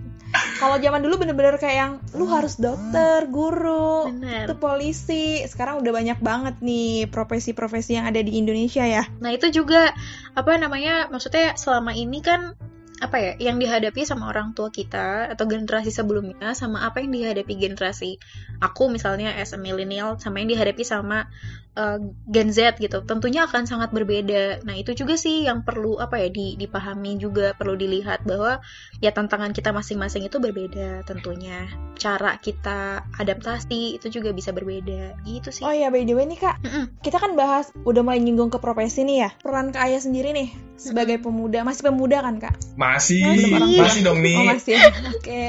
Kalau 0.60 0.76
zaman 0.76 1.00
dulu 1.00 1.24
bener-bener 1.24 1.56
kayak 1.56 1.78
yang 1.78 1.94
lu 2.12 2.28
harus 2.28 2.60
dokter 2.60 3.32
guru 3.32 4.12
Bener. 4.12 4.44
itu 4.52 4.56
polisi. 4.60 5.40
Sekarang 5.48 5.80
udah 5.80 5.94
banyak 5.96 6.20
banget 6.20 6.60
nih 6.60 7.08
profesi-profesi 7.08 7.96
yang 7.96 8.06
ada 8.12 8.20
di 8.20 8.36
Indonesia 8.36 8.84
ya. 8.84 9.08
Nah 9.24 9.32
itu 9.32 9.48
juga 9.50 9.96
apa 10.36 10.52
namanya 10.60 11.08
maksudnya 11.08 11.56
selama 11.56 11.96
ini 11.96 12.20
kan 12.20 12.60
apa 12.98 13.18
ya 13.22 13.32
yang 13.38 13.62
dihadapi 13.62 14.10
sama 14.10 14.34
orang 14.34 14.58
tua 14.58 14.74
kita 14.74 15.30
atau 15.30 15.46
generasi 15.46 15.94
sebelumnya 15.94 16.58
sama 16.58 16.82
apa 16.82 17.06
yang 17.06 17.14
dihadapi 17.14 17.54
generasi 17.54 18.18
aku 18.58 18.90
misalnya 18.90 19.38
as 19.38 19.54
a 19.54 19.60
millennial 19.62 20.18
sama 20.18 20.42
yang 20.42 20.50
dihadapi 20.50 20.82
sama 20.82 21.30
uh, 21.78 22.02
Gen 22.26 22.50
Z 22.50 22.82
gitu 22.82 23.06
tentunya 23.06 23.46
akan 23.46 23.70
sangat 23.70 23.94
berbeda. 23.94 24.66
Nah 24.66 24.76
itu 24.76 24.98
juga 24.98 25.14
sih 25.16 25.46
yang 25.46 25.62
perlu 25.62 26.02
apa 26.02 26.18
ya 26.18 26.34
dipahami 26.34 27.22
juga 27.22 27.54
perlu 27.54 27.78
dilihat 27.78 28.26
bahwa 28.26 28.60
ya 29.00 29.14
tantangan 29.14 29.54
kita 29.54 29.70
masing-masing 29.72 30.26
itu 30.26 30.42
berbeda 30.42 31.06
tentunya. 31.06 31.70
Cara 32.02 32.42
kita 32.42 33.06
adaptasi 33.22 34.02
itu 34.02 34.10
juga 34.10 34.34
bisa 34.34 34.50
berbeda. 34.52 35.22
Gitu 35.24 35.54
sih. 35.54 35.64
Oh 35.64 35.72
ya 35.72 35.94
by 35.94 36.04
the 36.04 36.18
way 36.18 36.26
nih 36.26 36.42
kak. 36.42 36.58
Mm 36.66 36.70
-mm. 36.74 36.84
kita 37.06 37.22
kan 37.22 37.38
bahas 37.38 37.70
udah 37.86 38.02
mulai 38.02 38.20
nyinggung 38.20 38.50
ke 38.50 38.58
profesi 38.58 39.06
nih 39.06 39.18
ya. 39.24 39.30
Peran 39.40 39.70
kak 39.70 39.86
Ayah 39.86 40.02
sendiri 40.02 40.34
nih 40.34 40.50
sebagai 40.78 41.18
pemuda 41.18 41.66
masih 41.66 41.90
pemuda 41.90 42.22
kan 42.26 42.42
kak? 42.42 42.54
Masih. 42.78 43.22
Masih, 43.22 43.80
masih 43.82 44.02
dong 44.02 44.20
nih 44.26 44.38
oh 44.42 44.46
masih. 44.50 44.74
Ya. 44.74 44.82
oke. 44.90 45.22
Okay. 45.22 45.48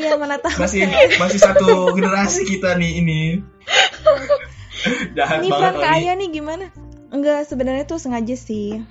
iya 0.00 0.12
mana 0.20 0.36
tahu. 0.36 0.60
Masih 0.60 0.88
masih 1.16 1.40
satu 1.40 1.92
generasi 1.96 2.44
kita 2.44 2.76
nih 2.76 3.00
ini 3.00 3.22
Jahat 5.18 5.42
ini 5.42 5.50
banget 5.50 5.74
Kak 5.80 5.92
Aya 5.96 6.12
nih 6.16 6.28
gimana? 6.30 6.66
Enggak, 7.14 7.46
sebenarnya 7.46 7.84
tuh 7.86 8.02
sengaja 8.02 8.34
sih. 8.34 8.82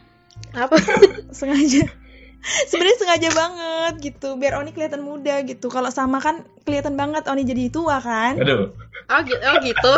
Apa? 0.56 0.80
sengaja. 1.40 1.90
sebenarnya 2.44 2.98
sengaja 3.00 3.30
banget 3.32 3.94
gitu, 4.04 4.36
biar 4.36 4.60
Oni 4.60 4.76
kelihatan 4.76 5.00
muda 5.00 5.40
gitu. 5.48 5.72
Kalau 5.72 5.88
sama 5.96 6.20
kan 6.20 6.44
kelihatan 6.68 7.00
banget 7.00 7.24
Oni 7.32 7.48
jadi 7.48 7.72
tua 7.72 8.04
kan? 8.04 8.36
Aduh. 8.40 8.76
Oh, 9.12 9.22
oh 9.24 9.56
gitu. 9.64 9.94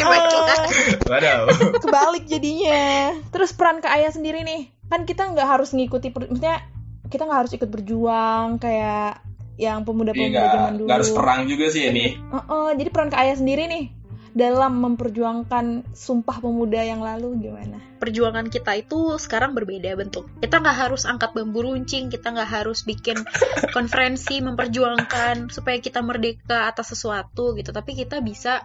Waduh. 1.10 1.46
Kebalik 1.82 2.24
jadinya. 2.30 3.14
Terus 3.34 3.50
peran 3.54 3.82
Kak 3.82 3.90
Aya 3.90 4.10
sendiri 4.14 4.46
nih, 4.46 4.70
kan 4.90 5.06
kita 5.06 5.30
nggak 5.34 5.46
harus 5.58 5.74
ngikuti, 5.74 6.14
maksudnya 6.14 6.62
kita 7.10 7.26
nggak 7.26 7.46
harus 7.46 7.52
ikut 7.58 7.66
berjuang 7.66 8.62
kayak 8.62 9.22
yang 9.60 9.84
pemuda-pemuda 9.84 10.40
iya, 10.40 10.54
zaman 10.56 10.72
dulu. 10.78 10.88
Gak 10.88 10.96
harus 11.04 11.12
perang 11.12 11.40
juga 11.44 11.66
sih 11.68 11.90
ini. 11.90 12.16
Uh 12.32 12.38
-uh, 12.40 12.68
jadi 12.72 12.88
peran 12.88 13.12
Kak 13.12 13.20
Ayah 13.20 13.36
sendiri 13.36 13.68
nih 13.68 13.99
dalam 14.30 14.78
memperjuangkan 14.78 15.90
Sumpah 15.90 16.38
Pemuda 16.38 16.80
yang 16.80 17.02
lalu 17.02 17.50
gimana? 17.50 17.82
Perjuangan 17.98 18.46
kita 18.48 18.78
itu 18.78 19.18
sekarang 19.18 19.52
berbeda 19.52 19.92
bentuk. 19.98 20.30
Kita 20.38 20.62
nggak 20.62 20.76
harus 20.86 21.04
angkat 21.04 21.34
bambu 21.34 21.66
runcing, 21.66 22.08
kita 22.08 22.32
nggak 22.32 22.50
harus 22.62 22.86
bikin 22.86 23.18
konferensi 23.76 24.38
memperjuangkan 24.40 25.50
supaya 25.50 25.82
kita 25.82 26.00
merdeka 26.00 26.70
atas 26.70 26.94
sesuatu 26.94 27.58
gitu. 27.58 27.74
Tapi 27.74 27.92
kita 27.98 28.22
bisa, 28.22 28.62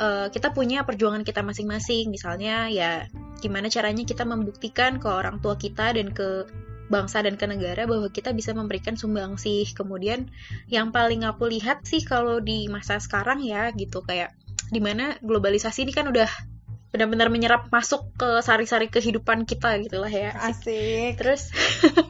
uh, 0.00 0.32
kita 0.32 0.50
punya 0.50 0.82
perjuangan 0.82 1.22
kita 1.22 1.44
masing-masing. 1.44 2.08
Misalnya 2.10 2.72
ya 2.72 3.06
gimana 3.44 3.68
caranya 3.68 4.02
kita 4.06 4.24
membuktikan 4.24 4.98
ke 4.98 5.08
orang 5.10 5.38
tua 5.42 5.60
kita 5.60 5.94
dan 5.94 6.10
ke 6.10 6.48
bangsa 6.92 7.24
dan 7.24 7.40
ke 7.40 7.48
negara 7.48 7.88
bahwa 7.88 8.12
kita 8.12 8.36
bisa 8.36 8.52
memberikan 8.52 9.00
sumbangsih. 9.00 9.64
Kemudian 9.72 10.28
yang 10.68 10.92
paling 10.92 11.24
aku 11.24 11.48
lihat 11.48 11.88
sih 11.88 12.04
kalau 12.04 12.42
di 12.44 12.68
masa 12.68 13.00
sekarang 13.00 13.40
ya 13.40 13.72
gitu 13.72 14.04
kayak 14.04 14.36
di 14.72 14.80
mana 14.80 15.16
globalisasi 15.20 15.84
ini 15.88 15.92
kan 15.92 16.08
udah 16.08 16.28
benar-benar 16.92 17.32
menyerap 17.32 17.72
masuk 17.72 18.04
ke 18.20 18.44
sari-sari 18.44 18.92
kehidupan 18.92 19.48
kita 19.48 19.80
gitulah 19.80 20.12
ya. 20.12 20.36
Asik. 20.36 21.16
Terus 21.16 21.48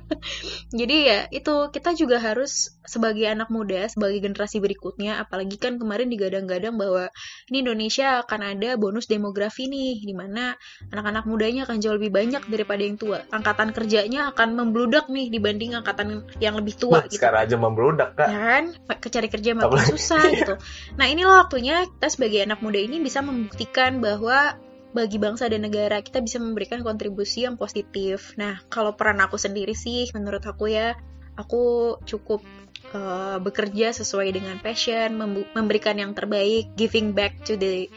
jadi 0.78 0.96
ya 1.06 1.20
itu 1.30 1.70
kita 1.70 1.94
juga 1.94 2.18
harus 2.18 2.74
sebagai 2.82 3.22
anak 3.30 3.46
muda 3.46 3.86
sebagai 3.86 4.18
generasi 4.18 4.58
berikutnya 4.58 5.22
apalagi 5.22 5.54
kan 5.54 5.78
kemarin 5.78 6.10
digadang-gadang 6.10 6.74
bahwa 6.74 7.14
ini 7.46 7.62
Indonesia 7.62 8.26
akan 8.26 8.58
ada 8.58 8.74
bonus 8.74 9.06
demografi 9.06 9.70
nih 9.70 10.02
di 10.02 10.14
mana 10.18 10.58
anak-anak 10.90 11.30
mudanya 11.30 11.62
akan 11.62 11.78
jauh 11.78 11.94
lebih 11.94 12.10
banyak 12.10 12.42
daripada 12.50 12.82
yang 12.82 12.98
tua. 12.98 13.22
Angkatan 13.30 13.70
kerjanya 13.70 14.34
akan 14.34 14.58
membludak 14.58 15.06
nih 15.06 15.30
dibanding 15.30 15.78
angkatan 15.78 16.26
yang 16.42 16.58
lebih 16.58 16.74
tua 16.74 17.06
gitu. 17.06 17.22
sekarang 17.22 17.46
aja 17.46 17.54
membludak 17.54 18.18
kan? 18.18 18.28
Kan 18.34 18.64
cari 19.12 19.28
kerja 19.30 19.54
makin 19.54 19.82
susah 19.94 20.24
gitu. 20.34 20.54
Nah 20.98 21.06
inilah 21.08 21.46
waktunya 21.46 21.86
kita 21.86 22.08
sebagai 22.10 22.42
anak 22.42 22.60
muda 22.60 22.80
ini 22.82 22.98
bisa 22.98 23.22
membuktikan 23.22 24.02
bahwa 24.02 24.58
bagi 24.92 25.16
bangsa 25.16 25.48
dan 25.48 25.64
negara 25.64 26.00
kita 26.04 26.20
bisa 26.20 26.36
memberikan 26.38 26.84
kontribusi 26.84 27.48
yang 27.48 27.56
positif. 27.56 28.36
Nah, 28.36 28.60
kalau 28.68 28.94
peran 28.94 29.20
aku 29.24 29.40
sendiri 29.40 29.72
sih, 29.72 30.08
menurut 30.12 30.44
aku 30.44 30.68
ya, 30.68 30.94
aku 31.36 31.96
cukup 32.04 32.44
uh, 32.92 33.40
bekerja 33.40 33.96
sesuai 33.96 34.36
dengan 34.36 34.60
passion, 34.60 35.16
memberikan 35.56 35.96
yang 35.96 36.12
terbaik, 36.12 36.76
giving 36.76 37.16
back 37.16 37.40
to 37.44 37.56
the 37.56 37.88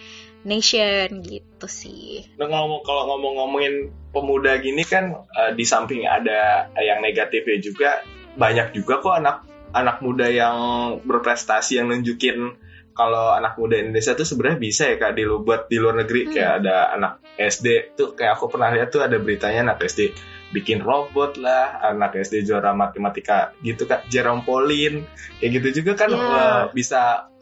nation 0.46 1.26
gitu 1.26 1.68
sih. 1.68 2.32
Nah, 2.40 2.48
ngomong 2.48 2.86
kalau 2.86 3.16
ngomong-ngomongin 3.16 3.92
pemuda 4.16 4.56
gini 4.62 4.86
kan 4.88 5.12
uh, 5.28 5.52
di 5.52 5.66
samping 5.68 6.08
ada 6.08 6.70
yang 6.80 7.02
negatifnya 7.04 7.58
juga 7.60 7.90
banyak 8.38 8.72
juga 8.78 9.02
kok 9.02 9.16
anak 9.16 9.38
anak 9.76 10.00
muda 10.00 10.32
yang 10.32 10.58
berprestasi 11.04 11.82
yang 11.82 11.92
nunjukin 11.92 12.56
kalau 12.96 13.36
anak 13.36 13.60
muda 13.60 13.76
Indonesia 13.76 14.16
tuh 14.16 14.24
sebenarnya 14.24 14.58
bisa 14.58 14.84
ya 14.88 14.96
kak 14.96 15.20
di 15.20 15.28
buat 15.28 15.68
di 15.68 15.78
luar 15.78 16.00
negeri 16.00 16.22
hmm. 16.26 16.32
kayak 16.32 16.52
ada 16.64 16.76
anak 16.96 17.14
SD 17.36 17.68
tuh 18.00 18.16
kayak 18.16 18.40
aku 18.40 18.48
pernah 18.48 18.72
lihat 18.72 18.90
tuh 18.90 19.04
ada 19.04 19.20
beritanya 19.20 19.70
anak 19.70 19.84
SD 19.84 20.16
bikin 20.56 20.80
robot 20.80 21.36
lah 21.36 21.84
anak 21.84 22.16
SD 22.16 22.48
juara 22.48 22.72
matematika 22.72 23.52
gitu 23.60 23.84
kak 23.84 24.08
Jerome 24.08 24.48
Pauline 24.48 25.04
kayak 25.44 25.52
gitu 25.60 25.84
juga 25.84 26.08
kan 26.08 26.10
yeah. 26.16 26.24
Iya. 26.24 26.40
uh, 26.40 26.64
bisa 26.72 27.02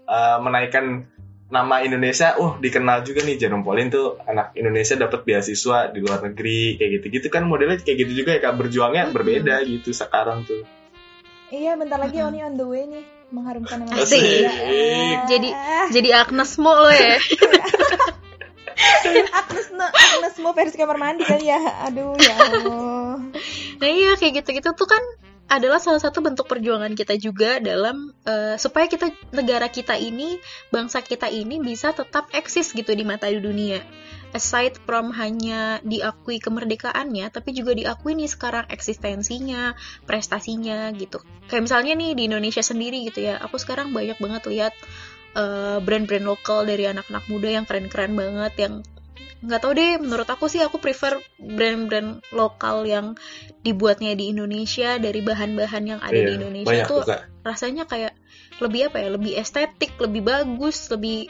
uh, 0.09 0.41
menaikkan 0.41 1.05
nama 1.53 1.85
Indonesia, 1.85 2.33
uh 2.41 2.57
dikenal 2.57 3.05
juga 3.05 3.21
nih 3.21 3.37
Jerome 3.37 3.61
Pauline 3.61 3.93
tuh 3.93 4.17
anak 4.25 4.57
Indonesia 4.57 4.97
dapat 4.97 5.21
beasiswa 5.21 5.93
di 5.93 6.01
luar 6.01 6.25
negeri 6.25 6.81
kayak 6.81 6.91
gitu-gitu 6.97 7.29
kan 7.29 7.45
modelnya 7.45 7.77
kayak 7.77 8.09
gitu 8.09 8.25
juga 8.25 8.33
ya 8.33 8.41
kak 8.41 8.57
berjuangnya 8.57 9.05
hmm. 9.05 9.13
berbeda 9.13 9.61
gitu 9.61 9.93
sekarang 9.93 10.49
tuh. 10.49 10.65
Iya 11.53 11.77
bentar 11.77 12.01
lagi 12.01 12.17
hmm. 12.17 12.27
Oni 12.33 12.39
on 12.41 12.57
the 12.57 12.65
way 12.65 12.89
nih 12.89 13.05
mengharumkan 13.33 13.81
nama 13.81 13.97
Asik. 13.97 14.21
Jadi 15.27 15.49
jadi 15.89 16.09
Agnes 16.21 16.53
Mo 16.61 16.69
lo 16.69 16.93
ya. 16.93 17.17
Agnes 19.41 19.67
no, 19.73 19.85
Agnes 19.89 20.35
Mo 20.37 20.53
versi 20.53 20.77
kamar 20.77 21.01
mandi 21.01 21.25
kali 21.25 21.49
ya. 21.49 21.59
Aduh 21.89 22.13
ya 22.21 22.33
Allah. 22.37 23.17
Nah 23.81 23.89
iya 23.89 24.13
kayak 24.15 24.45
gitu-gitu 24.45 24.69
tuh 24.77 24.87
kan 24.87 25.01
adalah 25.51 25.77
salah 25.77 25.99
satu 25.99 26.23
bentuk 26.23 26.47
perjuangan 26.47 26.95
kita 26.95 27.19
juga 27.19 27.59
dalam 27.59 28.15
uh, 28.25 28.55
supaya 28.55 28.87
kita 28.87 29.11
negara 29.35 29.67
kita 29.69 29.99
ini 29.99 30.39
bangsa 30.71 31.03
kita 31.03 31.27
ini 31.29 31.59
bisa 31.59 31.91
tetap 31.91 32.31
eksis 32.31 32.71
gitu 32.73 32.95
di 32.95 33.03
mata 33.03 33.27
dunia 33.29 33.83
aside 34.33 34.75
from 34.83 35.13
hanya 35.13 35.77
diakui 35.85 36.41
kemerdekaannya 36.41 37.29
tapi 37.29 37.53
juga 37.53 37.77
diakui 37.77 38.17
nih 38.17 38.27
sekarang 38.27 38.65
eksistensinya 38.67 39.77
prestasinya 40.09 40.89
gitu 40.97 41.21
kayak 41.47 41.69
misalnya 41.69 41.93
nih 41.93 42.17
di 42.17 42.23
Indonesia 42.27 42.65
sendiri 42.65 43.05
gitu 43.07 43.23
ya 43.29 43.37
aku 43.39 43.61
sekarang 43.61 43.93
banyak 43.93 44.17
banget 44.17 44.43
lihat 44.49 44.73
uh, 45.37 45.77
brand-brand 45.79 46.25
lokal 46.25 46.65
dari 46.65 46.89
anak-anak 46.89 47.23
muda 47.29 47.49
yang 47.53 47.65
keren-keren 47.69 48.17
banget 48.17 48.53
yang 48.57 48.73
nggak 49.43 49.59
tau 49.59 49.75
deh 49.75 49.99
menurut 49.99 50.25
aku 50.31 50.47
sih 50.47 50.63
aku 50.63 50.79
prefer 50.79 51.19
brand-brand 51.35 52.23
lokal 52.31 52.87
yang 52.87 53.19
dibuatnya 53.59 54.15
di 54.15 54.31
Indonesia 54.31 54.95
dari 54.95 55.19
bahan-bahan 55.19 55.83
yang 55.83 55.99
ada 55.99 56.15
iya, 56.15 56.27
di 56.31 56.33
Indonesia 56.39 56.87
tuh 56.87 57.03
juga. 57.03 57.27
rasanya 57.43 57.83
kayak 57.83 58.15
lebih 58.63 58.87
apa 58.87 59.03
ya 59.03 59.09
lebih 59.11 59.35
estetik 59.35 59.99
lebih 59.99 60.23
bagus 60.23 60.87
lebih 60.87 61.27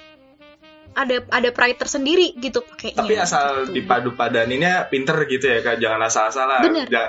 ada 0.94 1.26
ada 1.30 1.50
pride 1.50 1.80
tersendiri 1.82 2.38
gitu 2.38 2.62
pakainya. 2.64 3.04
Tapi 3.04 3.14
asal 3.18 3.70
gitu. 3.70 3.82
dipadu 3.82 4.14
padaninnya 4.14 4.88
pinter 4.88 5.26
gitu 5.28 5.50
ya 5.50 5.60
kak, 5.66 5.82
jangan 5.82 6.02
asal-asalan. 6.06 6.62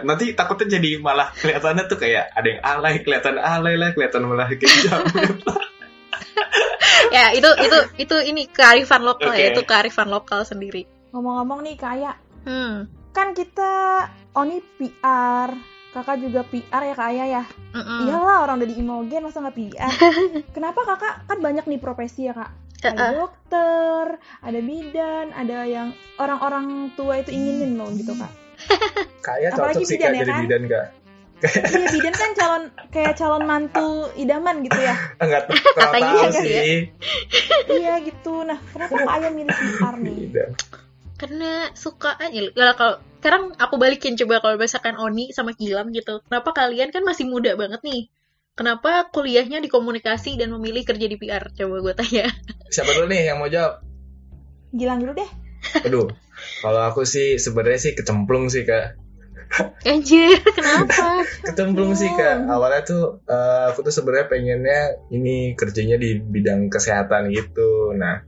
Nanti 0.04 0.32
takutnya 0.32 0.80
jadi 0.80 0.98
malah 0.98 1.30
kelihatannya 1.36 1.84
tuh 1.86 1.98
kayak 2.00 2.32
ada 2.32 2.48
yang 2.48 2.62
alay, 2.64 2.94
kelihatan 3.04 3.36
alay 3.38 3.76
lah, 3.76 3.92
kelihatan 3.92 4.26
malah 4.26 4.48
kejam. 4.52 5.00
ya 7.16 7.30
itu 7.36 7.46
itu 7.46 7.78
itu 8.00 8.16
ini 8.34 8.42
kearifan 8.50 9.04
lokal 9.04 9.32
okay. 9.32 9.48
ya, 9.48 9.50
itu 9.54 9.62
kearifan 9.62 10.08
lokal 10.10 10.42
sendiri. 10.42 10.88
Ngomong-ngomong 11.14 11.62
nih 11.62 11.76
kayak, 11.78 12.18
hmm. 12.42 12.90
kan 13.14 13.38
kita 13.38 13.72
Oni 14.34 14.58
PR, 14.58 15.54
kakak 15.94 16.18
juga 16.18 16.42
PR 16.42 16.82
ya 16.90 16.94
kak 16.98 17.08
Ayah 17.14 17.26
ya. 17.38 17.42
Mm 17.70 17.82
-mm. 17.86 17.98
Iyalah 18.10 18.38
orang 18.42 18.58
udah 18.58 18.68
di 18.68 18.76
Imogen 18.82 19.22
masa 19.22 19.46
nggak 19.46 19.54
PR. 19.54 19.94
Kenapa 20.58 20.82
kakak 20.82 21.30
kan 21.30 21.38
banyak 21.38 21.70
nih 21.70 21.78
profesi 21.78 22.26
ya 22.26 22.34
kak 22.34 22.63
ada 22.84 23.08
dokter 23.16 24.04
ada 24.44 24.60
bidan 24.60 25.26
ada 25.32 25.58
yang 25.64 25.88
orang-orang 26.20 26.92
tua 26.94 27.24
itu 27.24 27.32
inginin 27.32 27.80
loh 27.80 27.88
gitu 27.96 28.12
kak 28.14 28.32
kayak 29.26 29.56
cocok 29.56 29.84
sih 29.84 29.96
kak 29.96 30.12
ya 30.12 30.20
jadi 30.22 30.32
kan? 30.32 30.42
bidan 30.44 30.64
kak 30.68 30.86
Iya 31.44 31.92
bidan 31.92 32.14
kan 32.16 32.30
calon 32.32 32.62
kayak 32.88 33.20
calon 33.20 33.44
mantu 33.44 34.08
idaman 34.16 34.64
gitu 34.64 34.80
ya. 34.80 34.96
Enggak 35.22 35.44
tahu 35.76 36.32
sih. 36.40 36.48
Ya? 36.48 36.64
iya 37.68 37.94
gitu. 38.00 38.48
Nah, 38.48 38.56
kenapa 38.72 38.96
Kak 38.96 39.12
Ayah 39.20 39.30
milih 39.34 39.52
PR 39.52 39.94
nih? 40.00 40.14
Bidan. 40.24 40.50
Karena 41.20 41.68
suka 41.76 42.16
aja. 42.16 42.48
Ya, 42.48 42.72
kalau 42.72 42.96
sekarang 43.20 43.56
aku 43.60 43.76
balikin 43.76 44.16
coba 44.16 44.40
kalau 44.40 44.56
misalkan 44.56 44.96
Oni 44.96 45.36
sama 45.36 45.52
Gilam 45.52 45.92
gitu. 45.92 46.24
Kenapa 46.28 46.52
kalian 46.56 46.88
kan 46.92 47.04
masih 47.04 47.28
muda 47.28 47.52
banget 47.60 47.80
nih? 47.84 48.08
Kenapa 48.54 49.11
kuliahnya 49.11 49.58
di 49.58 49.66
komunikasi 49.66 50.38
dan 50.38 50.54
memilih 50.54 50.87
kerja 50.87 51.11
di 51.11 51.18
PR? 51.18 51.50
Coba 51.50 51.82
gue 51.82 51.94
tanya. 51.99 52.30
Siapa 52.75 52.94
dulu 52.94 53.11
nih 53.11 53.34
yang 53.34 53.42
mau 53.42 53.50
jawab? 53.50 53.82
Gilang 54.70 55.02
dulu 55.02 55.18
deh. 55.18 55.30
Aduh, 55.82 56.06
kalau 56.62 56.87
aku 56.87 57.02
sih 57.02 57.42
sebenarnya 57.42 57.90
sih 57.90 57.92
kecemplung 57.99 58.46
sih 58.46 58.62
kak. 58.62 58.94
Anjir, 59.90 60.38
kenapa? 60.54 61.26
Kecemplung 61.50 61.99
sih 61.99 62.06
kak. 62.14 62.46
Awalnya 62.46 62.82
tuh 62.87 63.26
uh, 63.26 63.75
aku 63.75 63.90
tuh 63.90 63.94
sebenarnya 63.94 64.30
pengennya 64.30 64.80
ini 65.11 65.58
kerjanya 65.58 65.99
di 65.99 66.23
bidang 66.23 66.70
kesehatan 66.70 67.34
gitu. 67.34 67.90
Nah, 67.99 68.23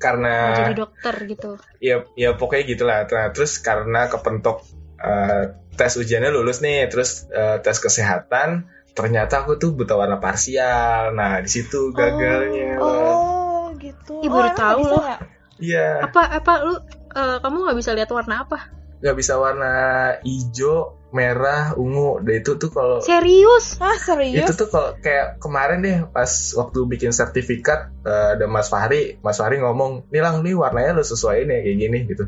karena 0.00 0.56
jadi 0.56 0.88
dokter 0.88 1.14
gitu. 1.28 1.60
Ya, 1.84 2.08
ya 2.16 2.32
pokoknya 2.32 2.64
gitulah. 2.64 3.04
Nah, 3.04 3.28
terus 3.36 3.60
karena 3.60 4.08
kepentok 4.08 4.64
uh, 5.04 5.52
tes 5.76 5.92
ujiannya 6.00 6.32
lulus 6.32 6.64
nih, 6.64 6.88
terus 6.88 7.28
uh, 7.28 7.60
tes 7.60 7.76
kesehatan 7.76 8.72
ternyata 8.94 9.42
aku 9.42 9.58
tuh 9.58 9.74
buta 9.74 9.98
warna 9.98 10.22
parsial. 10.22 11.12
Nah, 11.12 11.42
di 11.42 11.50
situ 11.50 11.90
gagalnya. 11.90 12.78
Oh, 12.78 12.88
oh 12.88 13.64
gitu. 13.76 14.22
Ibu 14.22 14.38
oh, 14.38 14.50
tahu 14.54 14.82
loh. 14.86 15.02
Ya? 15.02 15.18
Iya. 15.58 15.88
Apa 16.06 16.38
apa 16.38 16.52
lu 16.62 16.74
uh, 16.78 17.38
kamu 17.42 17.56
nggak 17.66 17.78
bisa 17.78 17.90
lihat 17.92 18.10
warna 18.14 18.46
apa? 18.46 18.70
Nggak 19.02 19.16
bisa 19.18 19.36
warna 19.36 19.74
hijau, 20.22 20.96
merah, 21.10 21.74
ungu. 21.74 22.22
Dan 22.22 22.40
itu 22.40 22.54
tuh 22.56 22.70
kalau 22.70 23.02
Serius? 23.02 23.76
Ah, 23.82 23.98
serius. 23.98 24.46
Itu 24.46 24.54
tuh 24.54 24.68
kalau 24.70 24.94
kayak 25.02 25.42
kemarin 25.42 25.78
deh 25.82 25.98
pas 26.08 26.30
waktu 26.54 26.78
bikin 26.86 27.10
sertifikat 27.10 27.90
uh, 28.06 28.38
ada 28.38 28.46
Mas 28.46 28.70
Fahri, 28.70 29.18
Mas 29.20 29.42
Fahri 29.42 29.58
ngomong, 29.58 30.08
"Nih 30.08 30.22
Lang, 30.22 30.40
nih 30.46 30.54
warnanya 30.54 30.96
lu 30.96 31.04
sesuai 31.04 31.44
nih 31.50 31.58
kayak 31.66 31.76
gini." 31.82 31.98
gitu. 32.08 32.24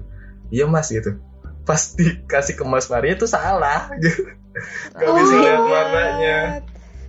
Iya, 0.50 0.66
Mas 0.66 0.90
gitu. 0.90 1.18
Pas 1.66 1.94
dikasih 1.94 2.54
ke 2.58 2.64
Mas 2.66 2.90
Fahri 2.90 3.14
itu 3.14 3.26
salah 3.30 3.90
gitu 4.02 4.45
gak 4.98 5.10
bisa 5.12 5.34
oh, 5.34 5.40
lihat 5.42 5.62
warnanya 5.62 6.38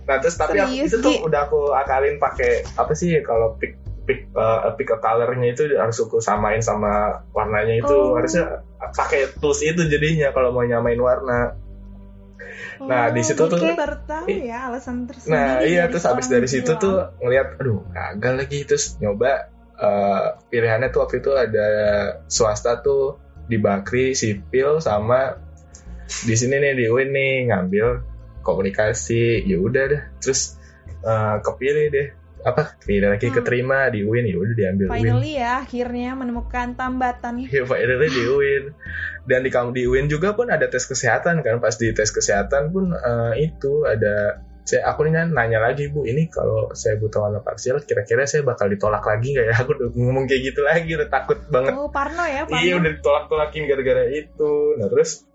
nah 0.08 0.16
terus 0.24 0.40
tapi 0.40 0.56
aku, 0.56 0.88
itu 0.88 0.96
tuh 1.04 1.20
udah 1.20 1.48
aku 1.48 1.76
akalin 1.76 2.16
pakai 2.16 2.64
apa 2.80 2.92
sih 2.96 3.12
kalau 3.20 3.60
pick 3.60 3.76
pick 4.08 4.32
uh, 4.32 4.72
pick 4.72 4.88
a 4.88 4.96
colornya 4.96 5.52
itu 5.52 5.68
harus 5.76 6.00
aku 6.00 6.24
samain 6.24 6.64
sama 6.64 7.20
warnanya 7.36 7.76
itu. 7.76 7.92
Oh. 7.92 8.16
harusnya 8.16 8.64
pakai 8.80 9.36
tools 9.36 9.60
itu 9.60 9.84
jadinya 9.84 10.32
kalau 10.32 10.56
mau 10.56 10.64
nyamain 10.64 10.96
warna. 10.96 11.60
Nah 12.80 13.12
di 13.12 13.20
situ 13.20 13.44
tuh 13.44 13.60
tahu 13.60 14.26
ya 14.32 14.72
alasan 14.72 15.04
tersendiri 15.04 15.36
nah 15.36 15.60
iya 15.60 15.92
terus 15.92 16.08
habis 16.08 16.32
dari 16.32 16.48
situ 16.48 16.80
tuh 16.80 17.12
ngelihat 17.20 17.60
aduh 17.60 17.84
gagal 17.92 18.34
lagi. 18.40 18.58
Terus 18.64 18.96
nyoba 18.96 19.52
uh, 19.76 20.40
pilihannya 20.48 20.88
tuh 20.88 21.04
waktu 21.04 21.20
itu 21.20 21.36
ada 21.36 21.68
swasta 22.32 22.80
tuh 22.80 23.20
di 23.44 23.60
Bakri 23.60 24.16
sipil 24.16 24.80
sama 24.80 25.36
di 26.08 26.34
sini 26.34 26.56
nih 26.56 26.72
di 26.74 26.84
UIN 26.88 27.10
nih 27.12 27.32
ngambil 27.52 27.86
komunikasi 28.40 29.44
ya 29.44 29.60
udah 29.60 29.84
deh 29.92 30.02
terus 30.24 30.56
uh, 31.04 31.38
kepilih 31.44 31.86
deh 31.92 32.08
apa 32.38 32.78
kepilih 32.80 33.12
lagi 33.12 33.28
hmm. 33.28 33.36
keterima 33.36 33.90
di 33.90 34.06
UIN 34.06 34.24
ya 34.30 34.36
udah 34.38 34.54
diambil 34.56 34.86
finally 34.94 35.32
UIN. 35.36 35.42
ya 35.42 35.50
akhirnya 35.60 36.10
menemukan 36.16 36.66
tambatan 36.78 37.32
ya 37.44 37.62
finally 37.66 38.08
di 38.08 38.22
UIN 38.24 38.64
dan 39.28 39.44
di 39.44 39.50
kamu 39.52 39.68
di 39.76 39.82
UIN 39.84 40.06
juga 40.08 40.32
pun 40.32 40.48
ada 40.48 40.64
tes 40.70 40.88
kesehatan 40.88 41.44
kan 41.44 41.60
pas 41.60 41.76
di 41.76 41.92
tes 41.92 42.08
kesehatan 42.08 42.72
pun 42.72 42.94
uh, 42.94 43.34
itu 43.36 43.84
ada 43.84 44.40
saya 44.68 44.84
aku 44.92 45.08
nih 45.08 45.32
nanya 45.32 45.64
lagi 45.64 45.88
bu 45.88 46.04
ini 46.04 46.28
kalau 46.28 46.68
saya 46.76 47.00
butuh 47.00 47.24
warna 47.24 47.40
parsial 47.40 47.80
kira-kira 47.80 48.28
saya 48.28 48.44
bakal 48.44 48.68
ditolak 48.68 49.00
lagi 49.00 49.32
nggak 49.32 49.46
ya 49.48 49.54
aku 49.64 49.72
udah 49.72 49.88
ngomong 49.96 50.28
kayak 50.28 50.52
gitu 50.52 50.60
lagi 50.60 50.92
udah 50.92 51.08
takut 51.08 51.40
banget 51.48 51.72
oh 51.72 51.88
parno 51.88 52.24
ya 52.28 52.44
parno. 52.44 52.60
iya 52.60 52.76
udah 52.76 52.92
ditolak-tolakin 53.00 53.64
gara-gara 53.64 54.04
itu 54.12 54.76
nah 54.76 54.92
terus 54.92 55.27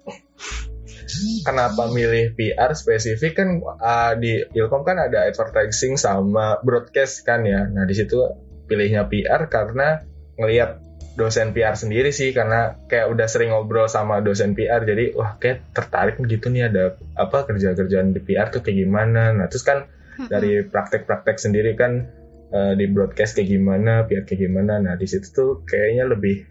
kenapa 1.43 1.91
milih 1.91 2.33
PR 2.35 2.71
spesifik? 2.73 3.37
Kan 3.37 3.49
uh, 3.61 4.13
di 4.17 4.41
Ilkom 4.55 4.83
kan 4.87 4.97
ada 4.99 5.27
advertising 5.27 5.99
sama 5.99 6.59
broadcast 6.63 7.23
kan 7.27 7.43
ya. 7.45 7.67
Nah 7.69 7.83
di 7.85 7.95
situ 7.95 8.19
pilihnya 8.65 9.07
PR 9.11 9.47
karena 9.51 10.01
ngelihat 10.39 10.81
dosen 11.13 11.53
PR 11.53 11.77
sendiri 11.77 12.09
sih. 12.09 12.33
Karena 12.33 12.75
kayak 12.87 13.11
udah 13.13 13.27
sering 13.29 13.53
ngobrol 13.53 13.85
sama 13.91 14.23
dosen 14.23 14.57
PR 14.57 14.83
jadi 14.83 15.13
wah 15.13 15.37
kayak 15.37 15.75
tertarik 15.75 16.17
gitu 16.23 16.49
nih 16.49 16.71
ada 16.71 16.97
apa 17.19 17.45
kerja-kerjaan 17.45 18.15
di 18.15 18.21
PR 18.23 18.49
tuh 18.49 18.63
kayak 18.65 18.77
gimana? 18.87 19.35
Nah 19.35 19.45
terus 19.47 19.63
kan 19.65 19.89
dari 20.29 20.61
praktek-praktek 20.61 21.41
sendiri 21.41 21.73
kan 21.73 22.05
uh, 22.53 22.73
di 22.77 22.85
broadcast 22.85 23.37
kayak 23.37 23.49
gimana 23.49 24.05
PR 24.07 24.25
kayak 24.25 24.41
gimana. 24.49 24.79
Nah 24.81 24.93
di 24.97 25.05
situ 25.05 25.27
tuh 25.29 25.51
kayaknya 25.67 26.09
lebih 26.09 26.45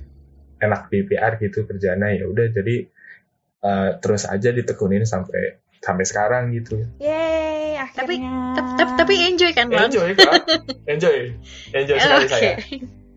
enak 0.62 0.86
di 0.94 1.02
PR 1.10 1.42
gitu 1.42 1.66
kerjanya. 1.66 2.14
Ya 2.14 2.30
udah 2.30 2.46
jadi 2.54 2.86
uh, 3.62 3.98
terus 4.02 4.26
aja 4.26 4.50
ditekunin 4.50 5.06
sampai 5.06 5.62
sampai 5.82 6.04
sekarang 6.06 6.54
gitu. 6.54 6.78
Yeay, 7.02 7.74
akhirnya. 7.74 8.54
Tapi 8.54 8.78
tapi, 8.78 8.92
tapi 8.94 9.14
enjoy 9.34 9.50
kan, 9.50 9.66
Bang? 9.66 9.90
Enjoy, 9.90 10.14
kan? 10.14 10.38
Enjoy. 10.86 11.34
Enjoy 11.74 11.98
sekali 11.98 12.26
okay. 12.30 12.30
saya. 12.30 12.54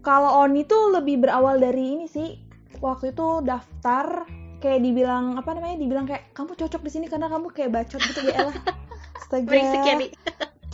Kalau 0.01 0.41
Oni 0.45 0.65
tuh 0.65 0.93
lebih 0.93 1.21
berawal 1.21 1.61
dari 1.61 1.97
ini 1.97 2.05
sih. 2.09 2.41
Waktu 2.81 3.15
itu 3.15 3.41
daftar 3.45 4.27
kayak 4.59 4.81
dibilang 4.81 5.37
apa 5.37 5.53
namanya? 5.53 5.77
Dibilang 5.77 6.05
kayak 6.09 6.33
kamu 6.33 6.57
cocok 6.57 6.81
di 6.81 6.91
sini 6.91 7.05
karena 7.05 7.29
kamu 7.29 7.53
kayak 7.53 7.71
bacot 7.71 8.01
gitu 8.01 8.21
ya 8.25 8.49
lah. 8.49 8.55
Astaga. 9.21 9.45
Berisik 9.45 9.81
ya, 9.85 9.93
nih. 10.01 10.09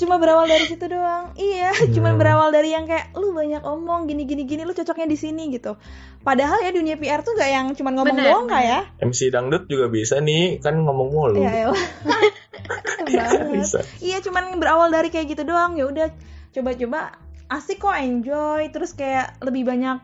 Cuma 0.01 0.17
berawal 0.17 0.49
dari 0.49 0.65
situ 0.65 0.81
doang. 0.89 1.37
Iya, 1.37 1.69
hmm. 1.77 1.93
cuma 1.95 2.17
berawal 2.17 2.49
dari 2.49 2.73
yang 2.73 2.89
kayak 2.89 3.13
lu 3.13 3.37
banyak 3.37 3.61
omong 3.61 4.09
gini 4.09 4.25
gini 4.25 4.49
gini 4.49 4.65
lu 4.65 4.73
cocoknya 4.73 5.05
di 5.05 5.17
sini 5.17 5.53
gitu. 5.53 5.77
Padahal 6.25 6.65
ya 6.65 6.73
dunia 6.73 6.97
PR 6.97 7.21
tuh 7.21 7.37
gak 7.37 7.49
yang 7.53 7.69
cuma 7.77 7.93
ngomong 7.93 8.17
bener, 8.17 8.33
doang 8.33 8.49
kak 8.49 8.63
ya. 8.65 8.79
MC 9.05 9.29
dangdut 9.29 9.69
juga 9.69 9.93
bisa 9.93 10.17
nih, 10.17 10.57
kan 10.57 10.73
ngomong 10.81 11.13
mulu. 11.13 11.37
Iya, 11.37 11.51
iya. 11.53 11.67
bisa. 13.53 13.85
Iya, 14.01 14.17
cuman 14.25 14.57
berawal 14.57 14.89
dari 14.89 15.13
kayak 15.13 15.37
gitu 15.37 15.45
doang. 15.45 15.77
Ya 15.77 15.85
udah 15.85 16.09
coba-coba 16.51 17.21
asik 17.51 17.83
kok 17.83 17.93
enjoy 17.93 18.71
terus 18.71 18.95
kayak 18.95 19.37
lebih 19.43 19.67
banyak 19.67 19.99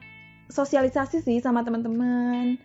sosialisasi 0.51 1.23
sih 1.23 1.39
sama 1.39 1.63
teman-teman 1.63 2.59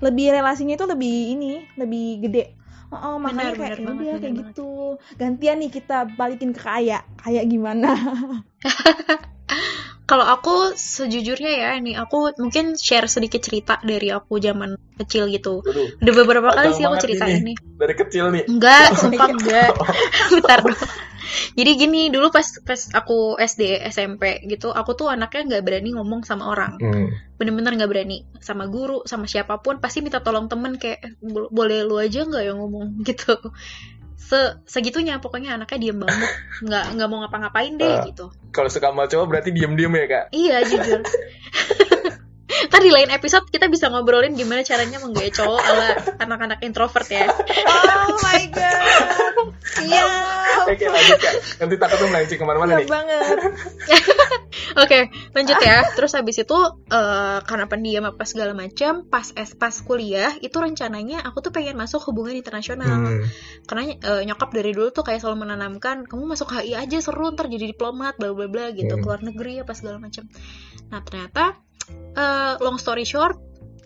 lebih 0.00 0.34
relasinya 0.34 0.74
itu 0.74 0.86
lebih 0.88 1.16
ini 1.36 1.52
lebih 1.76 2.24
gede 2.24 2.56
oh, 2.92 2.96
oh 2.96 3.16
makanya 3.16 3.56
benar, 3.56 3.58
kayak 3.58 3.78
benar 3.80 3.92
udah 3.92 4.04
kayak 4.04 4.20
banget. 4.20 4.46
gitu 4.52 4.72
gantian 5.16 5.56
nih 5.58 5.70
kita 5.72 5.98
balikin 6.14 6.50
ke 6.52 6.60
kaya 6.60 6.98
kayak 7.18 7.44
gimana 7.48 7.90
kalau 10.12 10.28
aku 10.28 10.76
sejujurnya 10.76 11.52
ya 11.56 11.70
ini 11.80 11.96
aku 11.96 12.36
mungkin 12.36 12.76
share 12.76 13.08
sedikit 13.08 13.40
cerita 13.40 13.80
dari 13.80 14.12
aku 14.12 14.36
zaman 14.36 14.76
kecil 15.00 15.30
gitu. 15.32 15.64
Aduh, 15.64 15.88
Udah 16.04 16.14
beberapa 16.20 16.48
kali 16.52 16.76
sih 16.76 16.84
aku 16.84 17.00
cerita 17.00 17.24
ini. 17.32 17.56
Dari 17.56 17.94
kecil 17.96 18.28
nih. 18.28 18.44
Enggak, 18.44 18.92
sumpah 19.00 19.28
enggak. 19.32 19.72
Bentar. 20.36 20.60
Jadi 21.52 21.70
gini, 21.76 22.08
dulu 22.08 22.28
pas 22.32 22.44
pas 22.64 22.80
aku 22.92 23.36
SD, 23.38 23.82
SMP 23.90 24.42
gitu, 24.48 24.70
aku 24.70 24.94
tuh 24.94 25.08
anaknya 25.12 25.56
nggak 25.56 25.64
berani 25.64 25.90
ngomong 25.94 26.26
sama 26.26 26.50
orang. 26.50 26.78
Hmm. 26.80 27.08
Bener-bener 27.36 27.78
nggak 27.78 27.90
berani. 27.90 28.24
Sama 28.38 28.66
guru, 28.68 29.04
sama 29.04 29.26
siapa 29.26 29.60
pun 29.60 29.78
pasti 29.78 30.02
minta 30.02 30.20
tolong 30.20 30.46
temen 30.50 30.76
kayak 30.76 30.98
eh, 31.02 31.14
boleh 31.28 31.86
lu 31.86 31.98
aja 31.98 32.26
nggak 32.26 32.44
yang 32.44 32.58
ngomong? 32.58 32.98
Gitu. 33.08 33.34
Se 34.22 34.62
segitunya 34.64 35.18
pokoknya 35.18 35.58
anaknya 35.58 35.78
diem 35.90 35.98
banget. 35.98 36.30
Nggak 36.66 36.84
nggak 36.94 37.08
mau 37.10 37.18
ngapa-ngapain 37.26 37.74
deh 37.74 37.90
uh, 37.90 38.06
gitu. 38.06 38.26
kalau 38.54 38.70
suka 38.70 38.94
sama 38.94 39.10
cowok 39.10 39.26
berarti 39.28 39.50
diem-diem 39.50 39.92
ya 39.98 40.06
kak? 40.06 40.24
Iya 40.30 40.56
jujur 40.62 41.00
Ntar 42.68 42.80
di 42.82 42.90
lain 42.92 43.10
episode 43.10 43.46
kita 43.48 43.66
bisa 43.66 43.88
ngobrolin 43.90 44.34
gimana 44.38 44.62
caranya 44.62 44.98
menggaya 45.02 45.30
cowok 45.32 45.62
ala 45.62 45.88
anak-anak 46.22 46.58
introvert 46.62 47.08
ya. 47.08 47.26
Oh 47.28 48.18
my 48.22 48.42
god. 48.52 49.36
Iya. 49.82 50.04
Oke 50.68 50.84
lanjut 50.86 51.18
kak. 51.18 51.34
Nanti 51.64 51.74
takutnya 51.80 52.06
melenceng 52.12 52.38
ke 52.38 52.44
mana-mana 52.46 52.72
nih. 52.78 52.88
banget. 52.88 53.36
Oke, 54.82 55.12
lanjut 55.36 55.58
ya. 55.60 55.84
Terus 55.92 56.12
habis 56.16 56.36
itu 56.40 56.56
uh, 56.56 57.38
karena 57.44 57.66
pendiam 57.68 58.04
apa 58.08 58.24
segala 58.24 58.56
macam, 58.56 59.04
pas 59.08 59.32
es 59.36 59.52
pas 59.52 59.72
kuliah 59.84 60.32
itu 60.40 60.54
rencananya 60.56 61.20
aku 61.24 61.44
tuh 61.44 61.52
pengen 61.52 61.76
masuk 61.76 62.00
hubungan 62.08 62.36
internasional. 62.36 62.88
Hmm. 62.88 63.24
Karena 63.68 63.82
uh, 64.00 64.22
nyokap 64.24 64.50
dari 64.52 64.72
dulu 64.72 64.88
tuh 64.94 65.04
kayak 65.04 65.20
selalu 65.20 65.48
menanamkan, 65.48 66.08
kamu 66.08 66.24
masuk 66.24 66.52
HI 66.56 66.76
aja 66.76 66.98
seru 67.04 67.32
ntar 67.32 67.52
jadi 67.52 67.72
diplomat 67.72 68.16
bla 68.16 68.32
bla 68.32 68.48
bla 68.48 68.72
gitu, 68.72 68.96
hmm. 68.96 69.02
keluar 69.04 69.20
negeri 69.20 69.60
apa 69.60 69.72
segala 69.76 70.00
macam. 70.00 70.24
Nah, 70.88 71.00
ternyata 71.04 71.60
uh, 72.16 72.60
long 72.60 72.76
story 72.76 73.06
short 73.06 73.38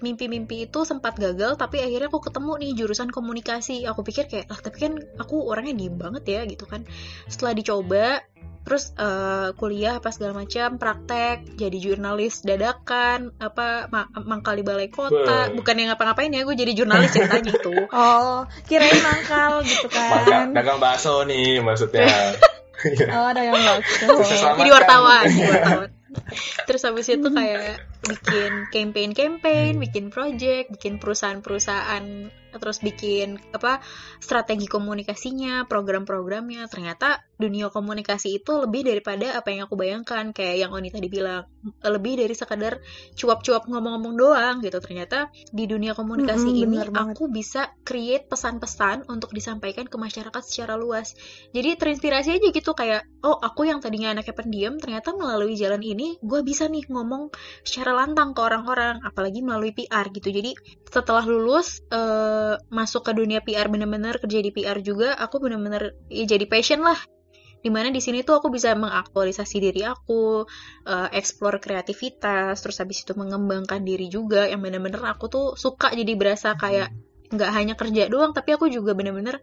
mimpi-mimpi 0.05 0.69
itu 0.69 0.85
sempat 0.85 1.17
gagal 1.17 1.57
tapi 1.57 1.81
akhirnya 1.81 2.13
aku 2.13 2.21
ketemu 2.21 2.53
nih 2.61 2.71
jurusan 2.77 3.09
komunikasi. 3.09 3.89
Aku 3.89 4.05
pikir 4.05 4.29
kayak 4.29 4.53
lah 4.53 4.61
tapi 4.61 4.77
kan 4.77 4.93
aku 5.17 5.49
orangnya 5.49 5.75
diem 5.77 5.97
banget 5.97 6.25
ya 6.29 6.41
gitu 6.45 6.69
kan. 6.69 6.85
Setelah 7.29 7.53
dicoba 7.57 8.21
terus 8.67 8.91
uh, 8.99 9.55
kuliah 9.55 10.03
apa 10.03 10.11
segala 10.11 10.43
macam 10.43 10.75
praktek 10.75 11.55
jadi 11.55 11.79
jurnalis 11.79 12.43
dadakan 12.43 13.31
apa 13.39 13.87
ma 13.95 14.11
mangkal 14.27 14.59
di 14.59 14.65
balai 14.67 14.91
kota. 14.91 15.55
Bukan 15.55 15.75
yang 15.79 15.95
ngapa-ngapain 15.95 16.35
ya 16.35 16.43
gue 16.43 16.57
jadi 16.59 16.73
jurnalis 16.75 17.15
ceritanya 17.15 17.53
itu. 17.57 17.75
Oh 17.97 18.45
kirain 18.67 19.01
mangkal 19.01 19.63
gitu 19.65 19.89
kan. 19.89 20.53
Dagang 20.53 20.83
bakso 20.83 21.25
nih 21.25 21.63
maksudnya. 21.63 22.11
Oh 23.17 23.31
dagang 23.33 23.57
bakso. 23.57 24.05
Jadi 24.61 24.71
wartawan, 24.71 25.25
wartawan 25.25 25.96
terus 26.66 26.83
habis 26.87 27.07
itu 27.11 27.29
kayak 27.31 27.83
bikin 28.05 28.69
campaign 28.69 29.11
campaign 29.17 29.81
bikin 29.81 30.13
project 30.13 30.75
bikin 30.77 31.01
perusahaan-perusahaan 31.01 32.29
terus 32.59 32.81
bikin 32.81 33.39
apa 33.53 33.81
strategi 34.19 34.67
komunikasinya 34.67 35.69
program-programnya. 35.69 36.67
Ternyata 36.69 37.21
dunia 37.37 37.69
komunikasi 37.69 38.41
itu 38.41 38.65
lebih 38.65 38.89
daripada 38.89 39.37
apa 39.37 39.53
yang 39.53 39.69
aku 39.69 39.77
bayangkan. 39.77 40.33
Kayak 40.33 40.67
yang 40.67 40.71
Oni 40.73 40.89
tadi 40.89 41.09
bilang 41.09 41.49
lebih 41.85 42.21
dari 42.21 42.35
sekadar 42.37 42.81
cuap-cuap 43.17 43.69
ngomong-ngomong 43.69 44.15
doang 44.17 44.57
gitu. 44.65 44.81
Ternyata 44.81 45.31
di 45.53 45.65
dunia 45.69 45.93
komunikasi 45.93 46.49
hmm, 46.53 46.63
ini 46.65 46.77
aku 46.81 47.29
bisa 47.29 47.73
create 47.85 48.27
pesan-pesan 48.29 49.09
untuk 49.09 49.33
disampaikan 49.37 49.87
ke 49.87 49.97
masyarakat 49.97 50.43
secara 50.45 50.75
luas. 50.77 51.15
Jadi 51.53 51.77
terinspirasi 51.77 52.41
aja 52.41 52.49
gitu 52.53 52.73
kayak 52.73 53.05
oh 53.25 53.37
aku 53.37 53.69
yang 53.69 53.81
tadinya 53.81 54.13
anaknya 54.17 54.35
pendiam 54.37 54.75
ternyata 54.79 55.13
melalui 55.17 55.59
jalan 55.59 55.83
ini 55.83 56.21
gue 56.23 56.41
bisa 56.47 56.71
nih 56.71 56.87
ngomong 56.89 57.35
secara 57.67 57.96
lantang 57.97 58.37
ke 58.37 58.41
orang-orang 58.45 59.01
apalagi 59.01 59.41
melalui 59.41 59.73
PR 59.73 60.13
gitu. 60.13 60.29
Jadi 60.29 60.53
setelah 60.85 61.25
lulus 61.25 61.81
uh, 61.89 62.61
masuk 62.69 63.09
ke 63.09 63.13
dunia 63.17 63.41
PR 63.41 63.73
bener-bener 63.73 64.21
kerja 64.21 64.39
di 64.45 64.53
PR 64.53 64.79
juga 64.85 65.17
aku 65.17 65.41
bener-bener 65.41 65.97
ya 66.13 66.29
jadi 66.29 66.45
passion 66.45 66.85
lah. 66.85 67.01
Di 67.65 67.73
mana 67.73 67.91
di 67.91 67.99
sini 67.99 68.23
tuh 68.23 68.39
aku 68.39 68.53
bisa 68.53 68.77
mengaktualisasi 68.79 69.57
diri 69.59 69.83
aku, 69.83 70.47
uh, 70.87 71.09
explore 71.11 71.59
kreativitas, 71.59 72.63
terus 72.63 72.79
habis 72.79 73.03
itu 73.03 73.17
mengembangkan 73.17 73.83
diri 73.83 74.07
juga. 74.07 74.47
Yang 74.47 74.71
bener-bener 74.71 75.03
aku 75.03 75.27
tuh 75.27 75.47
suka 75.59 75.91
jadi 75.91 76.15
berasa 76.15 76.55
kayak 76.55 76.95
nggak 77.27 77.51
hanya 77.51 77.75
kerja 77.75 78.07
doang 78.07 78.31
tapi 78.31 78.55
aku 78.55 78.71
juga 78.71 78.95
bener-bener 78.95 79.43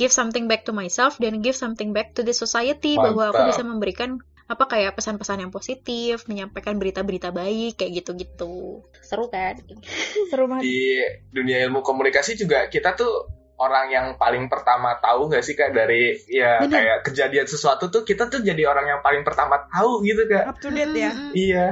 give 0.00 0.08
something 0.08 0.48
back 0.48 0.64
to 0.64 0.72
myself 0.72 1.20
dan 1.20 1.44
give 1.44 1.52
something 1.52 1.92
back 1.92 2.16
to 2.16 2.24
the 2.24 2.32
society 2.32 2.96
Mantap. 2.96 3.04
bahwa 3.12 3.24
aku 3.28 3.42
bisa 3.52 3.62
memberikan 3.68 4.16
apa 4.48 4.64
kayak 4.64 4.96
pesan-pesan 4.96 5.44
yang 5.44 5.52
positif, 5.52 6.24
menyampaikan 6.24 6.80
berita-berita 6.80 7.30
baik 7.36 7.76
kayak 7.76 8.00
gitu-gitu. 8.00 8.80
Seru 9.04 9.28
kan? 9.28 9.60
Seru 10.32 10.48
banget. 10.48 10.64
Di 10.64 10.80
dunia 11.28 11.60
ilmu 11.68 11.84
komunikasi 11.84 12.40
juga 12.40 12.72
kita 12.72 12.96
tuh 12.96 13.28
orang 13.58 13.86
yang 13.90 14.06
paling 14.16 14.46
pertama 14.46 14.96
tahu 15.02 15.28
gak 15.28 15.42
sih 15.42 15.58
kak 15.58 15.74
dari 15.74 16.14
ya 16.30 16.62
Bener. 16.62 16.78
kayak 16.78 16.98
kejadian 17.10 17.46
sesuatu 17.50 17.90
tuh 17.90 18.06
kita 18.06 18.30
tuh 18.30 18.40
jadi 18.40 18.70
orang 18.70 18.86
yang 18.86 19.00
paling 19.02 19.26
pertama 19.26 19.66
tahu 19.66 20.06
gitu 20.06 20.30
kak 20.30 20.46
up 20.46 20.58
to 20.62 20.70
date 20.70 20.94
ya 20.94 21.10
iya 21.34 21.66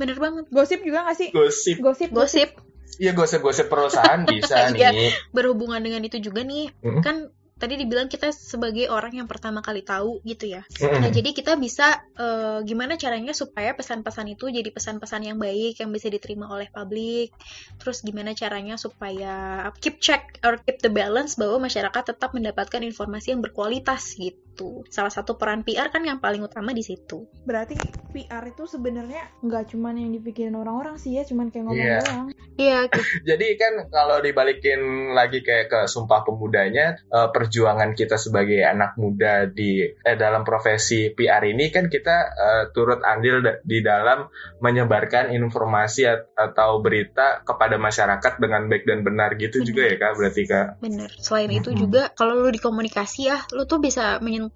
bener 0.00 0.16
banget 0.16 0.48
gosip 0.48 0.80
juga 0.80 1.04
gak 1.04 1.20
sih 1.20 1.28
gosip 1.36 1.76
gosip 1.84 2.10
gosip 2.10 2.50
Iya 2.98 3.14
gosip-gosip 3.14 3.70
perusahaan 3.70 4.24
bisa 4.26 4.74
iya, 4.74 4.90
nih. 4.90 5.12
berhubungan 5.30 5.78
dengan 5.78 6.02
itu 6.02 6.18
juga 6.18 6.42
nih, 6.42 6.72
mm 6.72 6.82
-hmm. 6.82 7.02
kan 7.04 7.30
tadi 7.58 7.74
dibilang 7.76 8.06
kita 8.06 8.30
sebagai 8.32 8.88
orang 8.88 9.18
yang 9.18 9.28
pertama 9.28 9.60
kali 9.60 9.82
tahu 9.82 10.22
gitu 10.22 10.58
ya. 10.58 10.62
Nah, 10.80 11.10
jadi 11.10 11.34
kita 11.34 11.58
bisa 11.58 12.00
uh, 12.16 12.62
gimana 12.62 12.94
caranya 12.96 13.34
supaya 13.36 13.74
pesan-pesan 13.74 14.38
itu 14.38 14.48
jadi 14.48 14.70
pesan-pesan 14.72 15.28
yang 15.28 15.36
baik 15.36 15.82
yang 15.82 15.90
bisa 15.92 16.08
diterima 16.08 16.48
oleh 16.48 16.70
publik. 16.72 17.34
Terus 17.82 18.00
gimana 18.06 18.32
caranya 18.32 18.80
supaya 18.80 19.68
keep 19.82 20.00
check 20.00 20.38
or 20.46 20.56
keep 20.62 20.80
the 20.80 20.88
balance 20.88 21.36
bahwa 21.36 21.68
masyarakat 21.68 22.16
tetap 22.16 22.32
mendapatkan 22.32 22.80
informasi 22.80 23.36
yang 23.36 23.44
berkualitas 23.44 24.16
gitu. 24.16 24.47
Salah 24.90 25.12
satu 25.12 25.38
peran 25.38 25.62
PR 25.62 25.92
kan 25.94 26.02
yang 26.02 26.18
paling 26.18 26.42
utama 26.42 26.74
di 26.74 26.82
situ. 26.82 27.30
Berarti 27.46 27.78
PR 28.10 28.42
itu 28.48 28.64
sebenarnya 28.66 29.22
nggak 29.44 29.74
cuman 29.74 29.94
yang 30.00 30.10
dipikirin 30.10 30.56
orang-orang 30.58 30.98
sih 30.98 31.14
ya, 31.14 31.22
cuman 31.22 31.52
kayak 31.54 31.64
ngomong 31.70 31.86
yeah. 31.86 32.02
doang. 32.02 32.28
Iya. 32.58 32.78
Gitu. 32.90 33.00
jadi 33.30 33.46
kan 33.54 33.72
kalau 33.92 34.18
dibalikin 34.18 35.12
lagi 35.14 35.46
kayak 35.46 35.70
ke 35.70 35.80
Sumpah 35.86 36.26
Pemudanya 36.26 36.98
uh, 37.14 37.30
perjuangan 37.30 37.94
kita 37.94 38.18
sebagai 38.18 38.66
anak 38.66 38.98
muda 38.98 39.46
di 39.46 39.86
eh, 39.86 40.16
dalam 40.18 40.42
profesi 40.42 41.14
PR 41.14 41.46
ini 41.46 41.70
kan 41.70 41.86
kita 41.86 42.16
uh, 42.34 42.64
turut 42.74 43.00
andil 43.06 43.40
di 43.62 43.78
dalam 43.80 44.26
menyebarkan 44.58 45.30
informasi 45.30 46.10
atau 46.34 46.82
berita 46.82 47.46
kepada 47.46 47.78
masyarakat 47.78 48.42
dengan 48.42 48.66
baik 48.66 48.84
dan 48.84 49.06
benar 49.06 49.38
gitu 49.38 49.62
bener. 49.62 49.68
juga 49.70 49.82
ya 49.86 49.94
kak 49.96 50.12
berarti 50.18 50.42
kak. 50.44 50.66
Bener. 50.82 51.10
Selain 51.22 51.50
itu 51.54 51.70
juga 51.72 52.10
kalau 52.12 52.42
lu 52.42 52.50
di 52.50 52.58
komunikasi 52.58 53.20
ya, 53.30 53.38
lu 53.54 53.64
tuh 53.64 53.78
bisa 53.78 54.18
menyentuh 54.18 54.47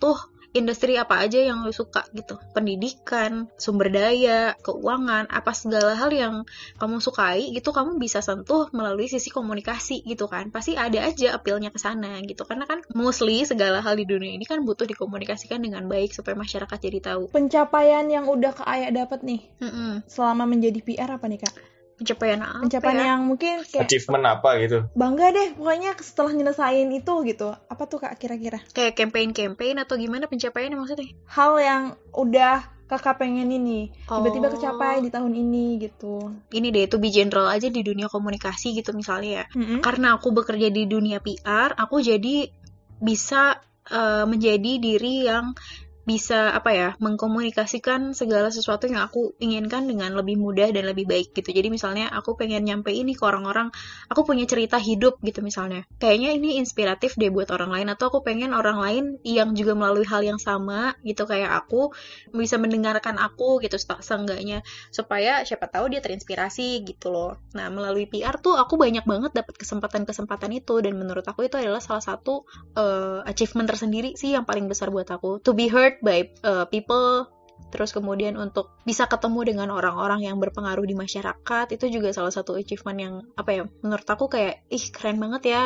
industri 0.52 1.00
apa 1.00 1.24
aja 1.24 1.40
yang 1.40 1.64
lo 1.64 1.72
suka 1.72 2.04
gitu? 2.12 2.36
Pendidikan 2.52 3.48
sumber 3.56 3.88
daya 3.88 4.52
keuangan 4.60 5.28
apa 5.32 5.52
segala 5.56 5.96
hal 5.96 6.12
yang 6.12 6.34
kamu 6.76 7.00
sukai 7.00 7.52
gitu 7.56 7.72
kamu 7.72 7.96
bisa 7.96 8.20
sentuh 8.20 8.68
melalui 8.76 9.08
sisi 9.08 9.32
komunikasi 9.32 10.04
gitu 10.04 10.28
kan. 10.28 10.52
Pasti 10.52 10.76
ada 10.76 11.08
aja 11.08 11.36
appealnya 11.36 11.72
ke 11.72 11.80
sana 11.80 12.20
gitu. 12.22 12.44
Karena 12.44 12.68
kan 12.68 12.84
mostly 12.92 13.42
segala 13.48 13.80
hal 13.80 13.96
di 13.96 14.04
dunia 14.04 14.36
ini 14.36 14.44
kan 14.44 14.60
butuh 14.62 14.84
dikomunikasikan 14.84 15.64
dengan 15.64 15.88
baik 15.88 16.12
supaya 16.12 16.36
masyarakat 16.36 16.78
jadi 16.78 17.00
tahu. 17.00 17.32
Pencapaian 17.32 18.04
yang 18.12 18.28
udah 18.28 18.52
ke 18.52 18.62
Ayah 18.68 18.92
dapat 18.92 19.24
nih 19.24 19.40
mm 19.58 19.70
-mm. 19.72 19.92
selama 20.06 20.44
menjadi 20.44 20.80
PR 20.84 21.10
apa 21.16 21.26
nih 21.28 21.40
kak 21.40 21.54
pencapaian 22.02 22.40
apa 22.42 22.62
pencapaian 22.66 22.98
ya? 22.98 23.06
yang 23.14 23.20
mungkin 23.24 23.54
kayak 23.62 23.86
achievement 23.86 24.24
apa 24.26 24.50
gitu 24.60 24.78
bangga 24.98 25.26
deh 25.30 25.48
pokoknya 25.54 25.90
setelah 26.02 26.32
nyelesain 26.34 26.88
itu 26.90 27.14
gitu 27.24 27.48
apa 27.54 27.82
tuh 27.86 27.98
kak 28.02 28.18
kira-kira 28.18 28.58
kayak 28.74 28.98
campaign-campaign 28.98 29.80
atau 29.80 29.94
gimana 29.94 30.26
pencapaiannya 30.26 30.76
maksudnya 30.76 31.08
hal 31.30 31.52
yang 31.62 31.82
udah 32.12 32.82
kakak 32.92 33.24
pengen 33.24 33.48
ini 33.48 33.88
tiba-tiba 34.04 34.52
oh. 34.52 34.52
kecapai 34.52 35.00
di 35.00 35.08
tahun 35.08 35.32
ini 35.32 35.80
gitu 35.80 36.28
ini 36.52 36.68
deh 36.68 36.84
itu 36.84 37.00
be 37.00 37.08
general 37.08 37.48
aja 37.48 37.72
di 37.72 37.80
dunia 37.80 38.12
komunikasi 38.12 38.76
gitu 38.76 38.92
misalnya 38.92 39.30
ya 39.32 39.44
mm-hmm. 39.56 39.78
karena 39.80 40.20
aku 40.20 40.28
bekerja 40.36 40.68
di 40.68 40.84
dunia 40.84 41.24
PR 41.24 41.72
aku 41.72 42.04
jadi 42.04 42.52
bisa 43.00 43.64
uh, 43.88 44.28
menjadi 44.28 44.76
diri 44.76 45.24
yang 45.24 45.56
bisa 46.02 46.50
apa 46.50 46.70
ya 46.74 46.88
mengkomunikasikan 46.98 48.10
segala 48.10 48.50
sesuatu 48.50 48.90
yang 48.90 49.06
aku 49.06 49.38
inginkan 49.38 49.86
dengan 49.86 50.10
lebih 50.18 50.34
mudah 50.34 50.74
dan 50.74 50.90
lebih 50.90 51.06
baik 51.06 51.30
gitu. 51.30 51.54
Jadi 51.54 51.70
misalnya 51.70 52.10
aku 52.10 52.34
pengen 52.34 52.66
nyampe 52.66 52.90
ini 52.90 53.14
ke 53.14 53.22
orang-orang 53.22 53.70
aku 54.10 54.26
punya 54.26 54.42
cerita 54.50 54.82
hidup 54.82 55.22
gitu 55.22 55.46
misalnya. 55.46 55.86
Kayaknya 56.02 56.34
ini 56.34 56.58
inspiratif 56.58 57.14
deh 57.14 57.30
buat 57.30 57.54
orang 57.54 57.70
lain 57.70 57.88
atau 57.94 58.10
aku 58.10 58.26
pengen 58.26 58.50
orang 58.50 58.82
lain 58.82 59.04
yang 59.22 59.54
juga 59.54 59.78
melalui 59.78 60.02
hal 60.02 60.26
yang 60.26 60.42
sama 60.42 60.98
gitu 61.06 61.22
kayak 61.22 61.54
aku 61.62 61.94
bisa 62.34 62.58
mendengarkan 62.58 63.22
aku 63.22 63.62
gitu 63.62 63.78
seenggaknya. 63.78 64.66
Supaya 64.90 65.46
siapa 65.46 65.70
tahu 65.70 65.94
dia 65.94 66.02
terinspirasi 66.02 66.82
gitu 66.82 67.14
loh. 67.14 67.38
Nah 67.54 67.70
melalui 67.70 68.10
PR 68.10 68.42
tuh 68.42 68.58
aku 68.58 68.74
banyak 68.74 69.06
banget 69.06 69.38
dapat 69.38 69.54
kesempatan-kesempatan 69.54 70.50
itu 70.50 70.82
dan 70.82 70.98
menurut 70.98 71.22
aku 71.22 71.46
itu 71.46 71.62
adalah 71.62 71.78
salah 71.78 72.02
satu 72.02 72.42
uh, 72.74 73.22
achievement 73.22 73.70
tersendiri 73.70 74.18
sih 74.18 74.34
yang 74.34 74.42
paling 74.42 74.66
besar 74.66 74.90
buat 74.90 75.06
aku. 75.06 75.38
To 75.46 75.54
be 75.54 75.70
heard 75.70 75.91
by 76.00 76.32
uh, 76.46 76.64
people 76.70 77.28
terus 77.72 77.96
kemudian 77.96 78.36
untuk 78.36 78.76
bisa 78.84 79.08
ketemu 79.08 79.48
dengan 79.48 79.68
orang-orang 79.72 80.28
yang 80.28 80.36
berpengaruh 80.36 80.84
di 80.84 80.92
masyarakat 80.92 81.72
itu 81.72 81.88
juga 81.88 82.12
salah 82.12 82.28
satu 82.28 82.52
achievement 82.52 82.98
yang 83.00 83.14
apa 83.32 83.50
ya 83.56 83.62
menurut 83.80 84.04
aku 84.04 84.28
kayak 84.28 84.68
ih 84.68 84.84
keren 84.92 85.16
banget 85.16 85.56
ya 85.56 85.62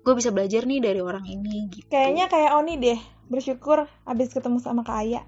gue 0.00 0.14
bisa 0.16 0.32
belajar 0.32 0.64
nih 0.64 0.80
dari 0.80 1.04
orang 1.04 1.28
ini 1.28 1.68
gitu. 1.68 1.92
Kayaknya 1.92 2.32
kayak 2.32 2.50
Oni 2.56 2.80
deh 2.80 3.00
bersyukur 3.28 3.84
abis 4.08 4.32
ketemu 4.32 4.64
sama 4.64 4.80
Kak 4.80 4.96
Aya 5.04 5.20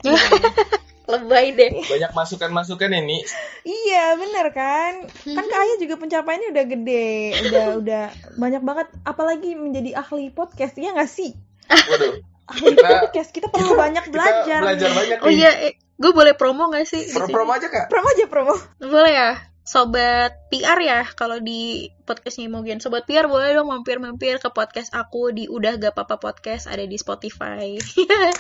lebay 1.13 1.53
deh. 1.53 1.85
Banyak 1.85 2.17
masukan-masukan 2.17 2.89
ini 3.05 3.21
iya 3.69 4.17
bener 4.17 4.49
kan? 4.57 5.05
Kan 5.13 5.45
Kak 5.45 5.61
Aya 5.61 5.75
juga 5.77 6.01
pencapaiannya 6.01 6.57
udah 6.57 6.65
gede 6.65 7.13
udah 7.53 7.65
udah 7.85 8.05
banyak 8.41 8.63
banget 8.65 8.89
apalagi 9.05 9.53
menjadi 9.61 10.01
ahli 10.01 10.33
podcast 10.33 10.73
ya 10.81 10.97
nggak 10.97 11.13
sih? 11.13 11.37
Waduh 11.69 12.34
kita 12.53 13.09
podcast 13.09 13.31
kita 13.33 13.47
perlu 13.49 13.73
banyak 13.79 14.05
belajar. 14.13 14.61
Kita 14.61 14.67
belajar 14.69 14.91
banyak 14.93 15.19
Oh 15.25 15.31
iya, 15.33 15.51
eh, 15.71 15.75
gue 15.97 16.13
boleh 16.13 16.37
promo 16.37 16.69
gak 16.69 16.85
sih? 16.85 17.09
Pro 17.13 17.27
promo 17.29 17.57
aja 17.57 17.69
kak. 17.73 17.89
Promo 17.89 18.09
aja 18.13 18.25
promo. 18.29 18.55
Boleh 18.81 19.13
ya. 19.13 19.31
Sobat 19.65 20.45
PR 20.53 20.77
ya 20.77 21.09
kalau 21.17 21.41
di 21.41 21.89
podcastnya 22.05 22.53
Imogen 22.53 22.85
Sobat 22.85 23.09
PR 23.09 23.33
boleh 23.33 23.57
dong 23.57 23.73
mampir-mampir 23.73 24.37
ke 24.37 24.53
podcast 24.53 24.93
aku 24.93 25.33
di 25.33 25.49
Udah 25.49 25.81
Gak 25.81 25.97
Papa 25.97 26.21
Podcast 26.21 26.69
ada 26.69 26.85
di 26.85 27.01
Spotify 27.01 27.73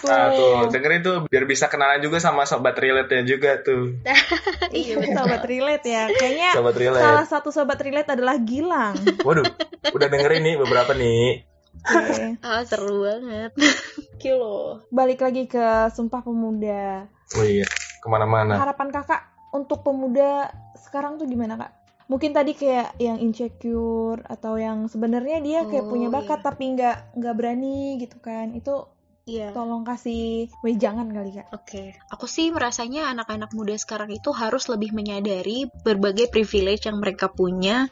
Nah 0.04 0.24
tuh 0.36 0.68
dengerin 0.68 1.00
tuh 1.00 1.16
biar 1.24 1.48
bisa 1.48 1.72
kenalan 1.72 2.04
juga 2.04 2.20
sama 2.20 2.44
Sobat 2.44 2.76
Relate-nya 2.76 3.24
juga 3.24 3.56
tuh 3.64 4.04
Iya 4.84 5.00
Sobat 5.16 5.48
Relate 5.48 5.88
ya 5.88 6.12
Kayaknya 6.12 6.50
sobat 6.60 6.76
relate. 6.76 7.00
salah 7.08 7.24
satu 7.24 7.48
Sobat 7.48 7.80
Relate 7.80 8.20
adalah 8.20 8.36
Gilang 8.44 8.92
Waduh 9.24 9.48
udah 9.96 10.08
dengerin 10.12 10.44
nih 10.44 10.54
beberapa 10.60 10.92
nih 10.92 11.53
Okay. 11.84 12.40
ah 12.46 12.64
seru 12.64 13.04
banget. 13.04 13.52
Kilo. 14.22 14.84
Balik 14.88 15.20
lagi 15.20 15.44
ke 15.44 15.92
Sumpah 15.92 16.24
Pemuda. 16.24 17.04
Oh 17.36 17.44
iya, 17.44 17.68
ke 18.00 18.06
mana-mana. 18.08 18.56
Harapan 18.56 18.88
kakak 18.88 19.22
untuk 19.52 19.84
pemuda 19.84 20.50
sekarang 20.76 21.20
tuh 21.20 21.28
gimana 21.28 21.60
kak? 21.60 21.72
Mungkin 22.04 22.36
tadi 22.36 22.52
kayak 22.52 23.00
yang 23.00 23.16
insecure 23.16 24.20
atau 24.28 24.60
yang 24.60 24.92
sebenarnya 24.92 25.40
dia 25.40 25.60
kayak 25.64 25.88
oh, 25.88 25.90
punya 25.90 26.12
bakat 26.12 26.40
iya. 26.40 26.46
tapi 26.46 26.64
nggak 26.76 26.96
nggak 27.16 27.34
berani 27.36 27.96
gitu 27.96 28.20
kan? 28.20 28.52
Itu 28.52 28.92
Iya. 29.24 29.56
Tolong 29.56 29.88
kasih 29.88 30.52
wejangan 30.60 31.08
kali 31.08 31.32
kak. 31.32 31.48
Oke, 31.56 31.64
okay. 31.64 31.86
aku 32.12 32.28
sih 32.28 32.52
merasanya 32.52 33.08
anak-anak 33.08 33.56
muda 33.56 33.72
sekarang 33.72 34.12
itu 34.12 34.36
harus 34.36 34.68
lebih 34.68 34.92
menyadari 34.92 35.64
berbagai 35.80 36.28
privilege 36.28 36.84
yang 36.84 37.00
mereka 37.00 37.32
punya 37.32 37.88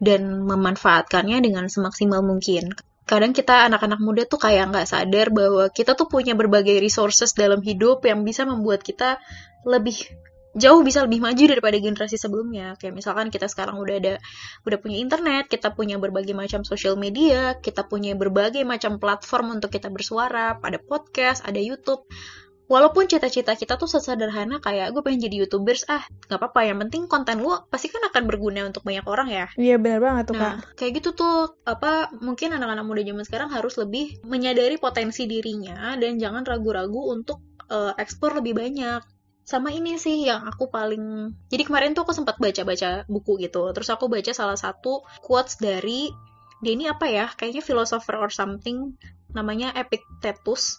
dan 0.00 0.40
memanfaatkannya 0.40 1.44
dengan 1.44 1.68
semaksimal 1.68 2.24
mungkin. 2.24 2.72
Kadang 3.10 3.34
kita 3.34 3.66
anak-anak 3.66 3.98
muda 3.98 4.22
tuh 4.22 4.38
kayak 4.38 4.70
nggak 4.70 4.86
sadar 4.86 5.34
bahwa 5.34 5.66
kita 5.74 5.98
tuh 5.98 6.06
punya 6.06 6.38
berbagai 6.38 6.78
resources 6.78 7.34
dalam 7.34 7.58
hidup 7.58 8.06
yang 8.06 8.22
bisa 8.22 8.46
membuat 8.46 8.86
kita 8.86 9.18
lebih 9.66 9.98
jauh 10.50 10.82
bisa 10.82 11.06
lebih 11.06 11.22
maju 11.22 11.44
daripada 11.46 11.76
generasi 11.78 12.18
sebelumnya. 12.18 12.74
Kayak 12.78 12.94
misalkan 13.02 13.26
kita 13.30 13.46
sekarang 13.46 13.78
udah 13.78 13.96
ada 13.98 14.14
udah 14.66 14.78
punya 14.78 14.98
internet, 14.98 15.46
kita 15.46 15.70
punya 15.74 15.98
berbagai 15.98 16.34
macam 16.34 16.66
sosial 16.66 16.98
media, 16.98 17.58
kita 17.58 17.86
punya 17.86 18.18
berbagai 18.18 18.62
macam 18.66 18.98
platform 18.98 19.58
untuk 19.58 19.70
kita 19.70 19.90
bersuara, 19.90 20.58
ada 20.58 20.78
podcast, 20.78 21.46
ada 21.46 21.58
YouTube. 21.58 22.02
Walaupun 22.70 23.10
cita-cita 23.10 23.58
kita 23.58 23.74
tuh 23.74 23.90
sesederhana 23.90 24.62
kayak 24.62 24.94
gue 24.94 25.02
pengen 25.02 25.26
jadi 25.26 25.42
youtubers 25.42 25.82
ah 25.90 26.06
nggak 26.30 26.38
apa-apa 26.38 26.60
yang 26.70 26.78
penting 26.86 27.10
konten 27.10 27.42
lu 27.42 27.50
pasti 27.66 27.90
kan 27.90 28.06
akan 28.06 28.30
berguna 28.30 28.62
untuk 28.62 28.86
banyak 28.86 29.02
orang 29.10 29.26
ya. 29.26 29.46
Iya 29.58 29.82
benar 29.82 29.98
banget 29.98 30.30
tuh 30.30 30.38
nah, 30.38 30.62
kak. 30.62 30.78
kayak 30.78 31.02
gitu 31.02 31.10
tuh 31.18 31.58
apa 31.66 32.14
mungkin 32.22 32.54
anak-anak 32.54 32.86
muda 32.86 33.02
zaman 33.02 33.26
sekarang 33.26 33.50
harus 33.50 33.74
lebih 33.74 34.22
menyadari 34.22 34.78
potensi 34.78 35.26
dirinya 35.26 35.98
dan 35.98 36.22
jangan 36.22 36.46
ragu-ragu 36.46 37.10
untuk 37.10 37.42
uh, 37.66 37.90
ekspor 37.98 38.38
lebih 38.38 38.54
banyak. 38.54 39.02
Sama 39.42 39.74
ini 39.74 39.98
sih 39.98 40.30
yang 40.30 40.46
aku 40.46 40.70
paling 40.70 41.34
jadi 41.50 41.66
kemarin 41.66 41.90
tuh 41.98 42.06
aku 42.06 42.14
sempat 42.14 42.38
baca-baca 42.38 43.02
buku 43.10 43.50
gitu 43.50 43.66
terus 43.74 43.90
aku 43.90 44.06
baca 44.06 44.30
salah 44.30 44.54
satu 44.54 45.02
quotes 45.26 45.58
dari 45.58 46.06
dia 46.62 46.72
ini 46.78 46.86
apa 46.86 47.10
ya 47.10 47.26
kayaknya 47.34 47.66
philosopher 47.66 48.14
or 48.14 48.30
something 48.30 48.94
namanya 49.34 49.74
Epictetus 49.74 50.78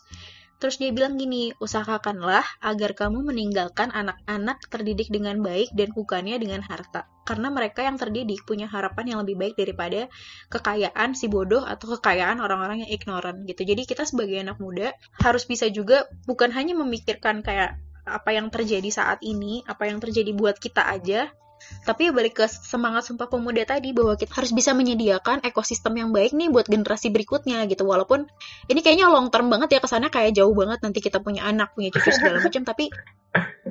Terus 0.61 0.77
dia 0.77 0.93
bilang 0.93 1.17
gini, 1.17 1.49
usahakanlah 1.57 2.45
agar 2.61 2.93
kamu 2.93 3.25
meninggalkan 3.25 3.89
anak-anak 3.89 4.61
terdidik 4.69 5.09
dengan 5.09 5.41
baik 5.41 5.73
dan 5.73 5.89
bukannya 5.89 6.37
dengan 6.37 6.61
harta. 6.61 7.09
Karena 7.25 7.49
mereka 7.49 7.81
yang 7.81 7.97
terdidik 7.97 8.45
punya 8.45 8.69
harapan 8.69 9.17
yang 9.17 9.19
lebih 9.25 9.41
baik 9.41 9.55
daripada 9.57 10.05
kekayaan 10.53 11.17
si 11.17 11.25
bodoh 11.25 11.65
atau 11.65 11.97
kekayaan 11.97 12.37
orang-orang 12.37 12.85
yang 12.85 12.93
ignorant 12.93 13.41
gitu. 13.49 13.65
Jadi 13.65 13.89
kita 13.89 14.05
sebagai 14.05 14.37
anak 14.37 14.61
muda 14.61 14.93
harus 15.17 15.49
bisa 15.49 15.65
juga 15.73 16.05
bukan 16.29 16.53
hanya 16.53 16.77
memikirkan 16.77 17.41
kayak 17.41 17.81
apa 18.05 18.29
yang 18.29 18.53
terjadi 18.53 18.89
saat 18.93 19.17
ini, 19.25 19.65
apa 19.65 19.89
yang 19.89 19.97
terjadi 19.97 20.29
buat 20.37 20.61
kita 20.61 20.85
aja, 20.85 21.33
tapi 21.81 22.09
ya 22.09 22.11
balik 22.13 22.37
ke 22.37 22.45
semangat 22.45 23.09
sumpah 23.09 23.25
pemuda 23.25 23.65
tadi 23.65 23.89
bahwa 23.91 24.13
kita 24.13 24.37
harus 24.37 24.53
bisa 24.53 24.71
menyediakan 24.77 25.41
ekosistem 25.41 25.97
yang 25.97 26.09
baik 26.13 26.33
nih 26.37 26.53
buat 26.53 26.69
generasi 26.69 27.09
berikutnya 27.09 27.65
gitu. 27.65 27.83
Walaupun 27.89 28.29
ini 28.69 28.79
kayaknya 28.85 29.09
long 29.09 29.33
term 29.33 29.49
banget 29.49 29.77
ya 29.77 29.79
kesannya 29.81 30.13
kayak 30.13 30.37
jauh 30.37 30.53
banget 30.53 30.79
nanti 30.85 30.99
kita 31.01 31.17
punya 31.21 31.45
anak, 31.45 31.73
punya 31.73 31.89
cucu 31.89 32.13
segala 32.13 32.37
macam, 32.41 32.61
tapi 32.61 32.93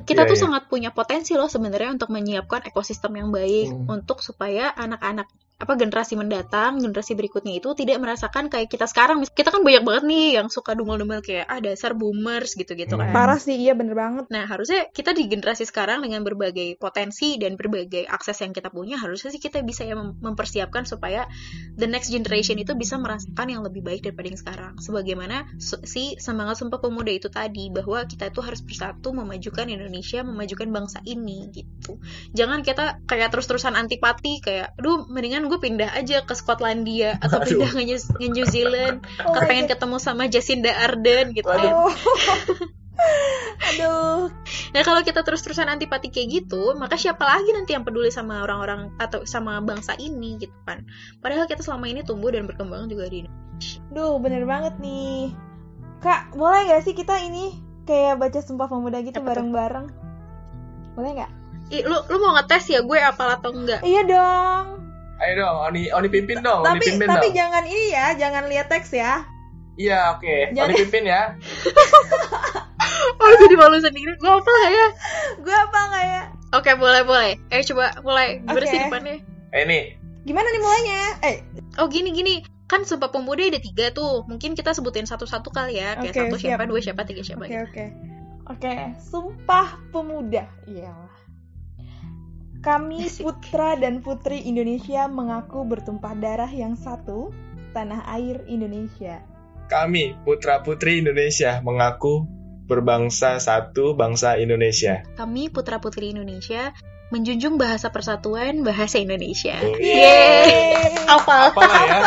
kita 0.08 0.24
yeah, 0.24 0.28
tuh 0.28 0.36
yeah. 0.36 0.44
sangat 0.48 0.62
punya 0.72 0.90
potensi 0.90 1.36
loh 1.36 1.50
sebenarnya 1.50 2.00
untuk 2.00 2.08
menyiapkan 2.08 2.64
ekosistem 2.64 3.12
yang 3.20 3.28
baik 3.28 3.68
hmm. 3.68 3.92
untuk 3.92 4.24
supaya 4.24 4.72
anak-anak 4.72 5.28
apa 5.60 5.76
generasi 5.76 6.16
mendatang, 6.16 6.80
generasi 6.80 7.12
berikutnya 7.12 7.60
itu 7.60 7.76
tidak 7.76 8.00
merasakan 8.00 8.48
kayak 8.48 8.72
kita 8.72 8.88
sekarang. 8.88 9.20
Kita 9.28 9.52
kan 9.52 9.60
banyak 9.60 9.84
banget 9.84 10.04
nih 10.08 10.26
yang 10.40 10.48
suka 10.48 10.72
dumel-dumel 10.72 11.20
kayak 11.20 11.44
ah 11.44 11.60
dasar 11.60 11.92
boomers 11.92 12.56
gitu-gitu 12.56 12.96
kan. 12.96 13.12
Parah 13.12 13.36
sih, 13.36 13.60
iya 13.60 13.76
bener 13.76 13.92
banget. 13.92 14.24
Nah, 14.32 14.48
harusnya 14.48 14.88
kita 14.88 15.12
di 15.12 15.28
generasi 15.28 15.68
sekarang 15.68 16.00
dengan 16.00 16.24
berbagai 16.24 16.80
potensi 16.80 17.36
dan 17.36 17.60
berbagai 17.60 18.08
akses 18.08 18.40
yang 18.40 18.56
kita 18.56 18.72
punya, 18.72 18.96
harusnya 18.96 19.28
sih 19.28 19.36
kita 19.36 19.60
bisa 19.60 19.84
ya 19.84 20.00
mempersiapkan 20.00 20.88
supaya 20.88 21.28
the 21.76 21.84
next 21.84 22.08
generation 22.08 22.56
itu 22.56 22.72
bisa 22.72 22.96
merasakan 22.96 23.52
yang 23.52 23.60
lebih 23.60 23.84
baik 23.84 24.00
daripada 24.00 24.32
yang 24.32 24.40
sekarang. 24.40 24.72
Sebagaimana 24.80 25.44
si 25.60 26.16
semangat 26.16 26.56
sumpah 26.56 26.80
pemuda 26.80 27.12
itu 27.12 27.28
tadi 27.28 27.68
bahwa 27.68 28.08
kita 28.08 28.32
itu 28.32 28.40
harus 28.40 28.64
bersatu 28.64 29.12
memajukan 29.12 29.49
Indonesia, 29.54 30.22
memajukan 30.22 30.68
bangsa 30.70 30.98
ini 31.02 31.50
gitu. 31.50 31.98
Jangan 32.36 32.62
kita 32.62 33.02
kayak 33.04 33.34
terus-terusan 33.34 33.74
antipati 33.74 34.38
kayak, 34.38 34.78
"Duh, 34.78 35.08
mendingan 35.10 35.50
gue 35.50 35.58
pindah 35.58 35.90
aja 35.96 36.22
ke 36.22 36.34
Skotlandia 36.38 37.18
atau 37.18 37.42
Aduh. 37.42 37.64
pindah 37.64 37.70
ke 37.74 37.82
New, 37.82 37.98
New 38.30 38.46
Zealand 38.46 39.02
oh 39.26 39.34
kan 39.34 39.50
pengen 39.50 39.66
ketemu 39.66 39.96
sama 39.98 40.30
Jacinda 40.30 40.70
Ardern 40.70 41.34
gitu 41.34 41.50
Aduh. 41.50 41.90
Aduh. 43.60 44.32
Nah 44.72 44.82
kalau 44.84 45.00
kita 45.04 45.20
terus-terusan 45.24 45.68
antipati 45.68 46.08
kayak 46.08 46.28
gitu, 46.44 46.76
maka 46.76 46.96
siapa 46.96 47.22
lagi 47.24 47.52
nanti 47.52 47.76
yang 47.76 47.84
peduli 47.84 48.08
sama 48.12 48.44
orang-orang 48.44 48.92
atau 48.96 49.24
sama 49.28 49.60
bangsa 49.60 49.96
ini 50.00 50.40
gitu 50.40 50.54
kan? 50.64 50.84
Padahal 51.20 51.48
kita 51.48 51.64
selama 51.64 51.88
ini 51.88 52.00
tumbuh 52.04 52.32
dan 52.32 52.48
berkembang 52.48 52.88
juga 52.88 53.08
di 53.08 53.24
Indonesia. 53.24 53.80
Duh, 53.92 54.16
bener 54.20 54.44
banget 54.48 54.74
nih. 54.80 55.32
Kak, 56.00 56.32
boleh 56.32 56.72
gak 56.72 56.82
sih 56.88 56.96
kita 56.96 57.20
ini 57.20 57.69
kayak 57.90 58.14
baca 58.22 58.38
Sumpah 58.38 58.70
Pemuda 58.70 59.02
gitu 59.02 59.18
bareng-bareng? 59.18 59.86
Boleh 60.94 61.10
gak? 61.18 61.30
Ih, 61.74 61.82
lu, 61.82 61.98
lu 62.06 62.16
mau 62.22 62.38
ngetes 62.38 62.70
ya 62.70 62.86
gue 62.86 62.98
apal 63.02 63.34
atau 63.34 63.50
enggak? 63.50 63.82
Iya 63.82 64.06
dong. 64.06 64.66
Ayo 65.20 65.32
dong, 65.42 65.56
Oni 65.70 65.90
Oni 65.90 66.08
pimpin 66.08 66.38
dong. 66.40 66.62
Tapi 66.62 66.78
Oni 66.78 66.86
pimpin 66.86 67.08
tapi 67.10 67.28
dong. 67.30 67.36
jangan 67.36 67.64
ini 67.66 67.84
ya, 67.90 68.06
jangan 68.14 68.46
lihat 68.46 68.66
teks 68.70 68.94
ya. 68.94 69.26
Iya, 69.74 70.18
oke. 70.18 70.22
Okay. 70.22 70.54
Oni 70.54 70.74
pimpin 70.86 71.04
ya. 71.10 71.34
oh, 73.20 73.30
jadi 73.42 73.54
malu 73.58 73.78
sendiri. 73.82 74.14
Gue 74.18 74.30
apa 74.30 74.50
gak 74.50 74.72
ya? 74.72 74.86
Gue 75.42 75.56
apa 75.56 75.78
gak 75.90 76.04
ya? 76.06 76.22
Oke, 76.50 76.66
okay, 76.66 76.74
boleh 76.74 77.02
boleh. 77.06 77.32
Eh 77.50 77.62
coba 77.66 77.94
mulai. 78.02 78.42
Gimana 78.42 78.66
okay. 78.66 78.82
depannya? 78.86 79.16
Eh 79.54 79.62
ini. 79.66 79.80
Gimana 80.26 80.46
nih 80.50 80.62
mulainya? 80.62 81.02
Eh. 81.26 81.36
Oh 81.78 81.86
gini 81.86 82.10
gini. 82.10 82.42
Kan 82.70 82.86
Sumpah 82.86 83.10
Pemuda 83.10 83.50
ada 83.50 83.58
tiga 83.58 83.90
tuh. 83.90 84.22
Mungkin 84.30 84.54
kita 84.54 84.70
sebutin 84.70 85.10
satu-satu 85.10 85.50
kali 85.50 85.82
ya. 85.82 85.98
Kayak 85.98 86.14
okay, 86.14 86.22
satu 86.22 86.36
siap. 86.38 86.54
siapa, 86.54 86.64
dua 86.70 86.78
siapa, 86.78 87.02
tiga 87.02 87.26
siapa. 87.26 87.50
Oke 87.50 87.50
okay, 87.50 87.60
oke. 87.66 87.74
Okay. 87.74 87.88
Oke, 88.50 88.66
okay. 88.66 88.78
Sumpah 89.02 89.78
Pemuda. 89.90 90.46
Iya. 90.70 90.94
Kami 92.60 93.10
putra 93.10 93.74
dan 93.74 94.04
putri 94.06 94.46
Indonesia 94.46 95.10
mengaku 95.10 95.66
bertumpah 95.66 96.14
darah 96.14 96.50
yang 96.50 96.78
satu, 96.78 97.34
tanah 97.74 98.06
air 98.14 98.44
Indonesia. 98.46 99.24
Kami 99.66 100.18
putra 100.22 100.60
putri 100.60 101.02
Indonesia 101.02 101.58
mengaku 101.64 102.26
berbangsa 102.70 103.42
satu 103.42 103.98
bangsa 103.98 104.38
Indonesia. 104.38 105.02
Kami 105.18 105.50
putra 105.50 105.82
putri 105.82 106.14
Indonesia 106.14 106.70
menjunjung 107.10 107.58
bahasa 107.58 107.90
persatuan 107.90 108.62
bahasa 108.62 109.02
Indonesia. 109.02 109.58
Yeay. 109.80 110.94
Apa? 111.10 111.50
Apa 111.50 111.62
ya? 111.64 111.98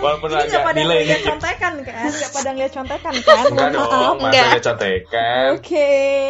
Walaupun 0.00 0.28
Ini 0.32 0.44
agak 0.48 0.60
pada 0.64 0.80
ngeliat 0.88 1.22
contekan 1.28 1.72
kan? 1.84 2.08
Gak 2.08 2.30
pada 2.32 2.48
ngeliat 2.56 2.72
contekan 2.72 3.14
kan? 3.20 3.44
Enggak 3.52 3.70
dong, 3.76 4.16
masa 4.24 4.60
contekan. 4.64 5.48
Oke. 5.54 5.60
Okay. 5.60 6.20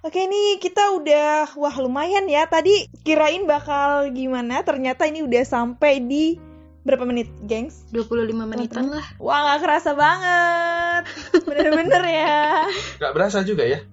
Oke 0.00 0.24
nih 0.24 0.56
kita 0.56 0.96
udah 0.96 1.52
wah 1.60 1.76
lumayan 1.76 2.24
ya 2.24 2.48
tadi 2.48 2.88
kirain 3.04 3.44
bakal 3.44 4.08
gimana 4.08 4.64
ternyata 4.64 5.04
ini 5.04 5.20
udah 5.20 5.44
sampai 5.44 6.00
di 6.00 6.40
berapa 6.88 7.04
menit 7.04 7.28
gengs? 7.44 7.84
25 7.92 8.32
menitan 8.48 8.88
lah 8.88 9.04
Wah 9.20 9.52
gak 9.52 9.60
kerasa 9.60 9.92
banget 9.92 11.04
Bener-bener 11.44 12.02
ya 12.08 12.64
Gak 13.04 13.12
berasa 13.12 13.44
juga 13.44 13.68
ya 13.68 13.84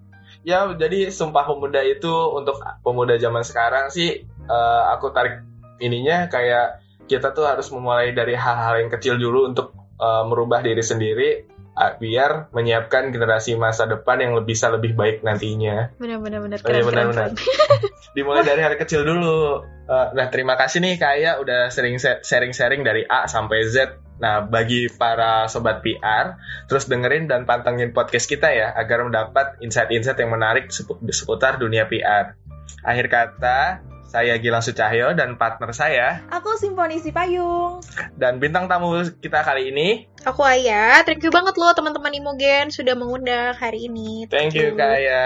Ya 0.47 0.63
jadi 0.71 1.12
Sumpah 1.12 1.43
Pemuda 1.43 1.84
itu 1.84 2.08
untuk 2.32 2.56
pemuda 2.88 3.19
zaman 3.19 3.43
sekarang 3.43 3.91
sih 3.91 4.23
uh, 4.47 4.95
Aku 4.95 5.12
tarik 5.12 5.43
ininya 5.84 6.32
kayak 6.32 6.87
kita 7.08 7.32
tuh 7.32 7.48
harus 7.48 7.72
memulai 7.72 8.12
dari 8.12 8.36
hal-hal 8.36 8.84
yang 8.84 8.91
kecil 8.91 9.15
dulu 9.17 9.48
untuk 9.50 9.74
uh, 9.98 10.28
merubah 10.28 10.62
diri 10.62 10.84
sendiri 10.84 11.58
biar 11.78 12.50
menyiapkan 12.58 13.13
generasi 13.13 13.54
masa 13.54 13.86
depan 13.86 14.17
yang 14.17 14.34
bisa 14.41 14.74
lebih 14.74 14.98
baik 14.98 15.22
nantinya. 15.22 15.93
Benar-benar 16.02 16.41
benar. 16.41 16.58
Oh, 16.65 16.74
iya 16.74 16.82
benar-benar. 16.82 17.30
Dimulai 18.17 18.41
dari 18.41 18.65
hal 18.65 18.74
kecil 18.82 19.06
dulu. 19.06 19.62
Uh, 19.86 20.10
nah 20.17 20.28
terima 20.34 20.58
kasih 20.58 20.82
nih 20.82 20.98
kayak 20.98 21.38
udah 21.38 21.70
sering 21.70 22.02
sharing-sharing 22.02 22.82
dari 22.82 23.06
A 23.06 23.30
sampai 23.30 23.70
Z. 23.70 24.02
Nah 24.17 24.41
bagi 24.41 24.89
para 24.89 25.46
sobat 25.46 25.86
PR, 25.86 26.41
terus 26.65 26.89
dengerin 26.89 27.30
dan 27.30 27.46
pantengin 27.46 27.93
podcast 27.93 28.26
kita 28.26 28.50
ya 28.50 28.74
agar 28.74 29.06
mendapat 29.06 29.62
insight-insight 29.62 30.17
yang 30.17 30.34
menarik 30.34 30.74
seputar 30.74 31.62
dunia 31.62 31.86
PR. 31.86 32.34
Akhir 32.82 33.06
kata, 33.06 33.86
saya 34.08 34.39
Gilang 34.39 34.63
Sucahyo 34.63 35.12
dan 35.13 35.36
partner 35.36 35.76
saya. 35.76 36.24
Aku 36.32 36.56
Simponi 36.56 37.04
Sipayung. 37.04 37.84
Dan 38.15 38.39
bintang 38.39 38.72
tamu 38.72 38.96
kita 39.20 39.43
kali 39.43 39.76
ini. 39.76 40.08
Aku 40.24 40.48
Aya. 40.48 41.04
Thank 41.04 41.28
you 41.28 41.32
banget 41.32 41.60
loh 41.60 41.76
teman-teman 41.76 42.15
Imogen 42.15 42.72
sudah 42.72 42.96
mengundang 42.96 43.54
hari 43.60 43.91
ini. 43.91 44.26
Thank 44.32 44.56
you 44.56 44.74
Kak 44.80 44.96
Aya. 44.96 45.26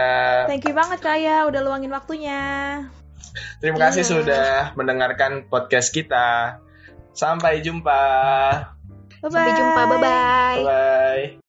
Thank 0.50 0.66
you 0.66 0.74
banget 0.74 0.98
Kak 0.98 1.22
Aya 1.22 1.46
udah 1.46 1.62
luangin 1.62 1.94
waktunya. 1.94 2.42
Terima 3.62 3.78
yeah. 3.78 3.86
kasih 3.94 4.04
sudah 4.04 4.50
mendengarkan 4.74 5.46
podcast 5.48 5.94
kita. 5.94 6.60
Sampai 7.14 7.62
jumpa. 7.62 8.02
Bye 9.22 9.30
-bye. 9.30 9.30
Sampai 9.30 9.52
jumpa. 9.54 9.82
Bye-bye. 9.86 10.58
Bye-bye. 10.66 11.41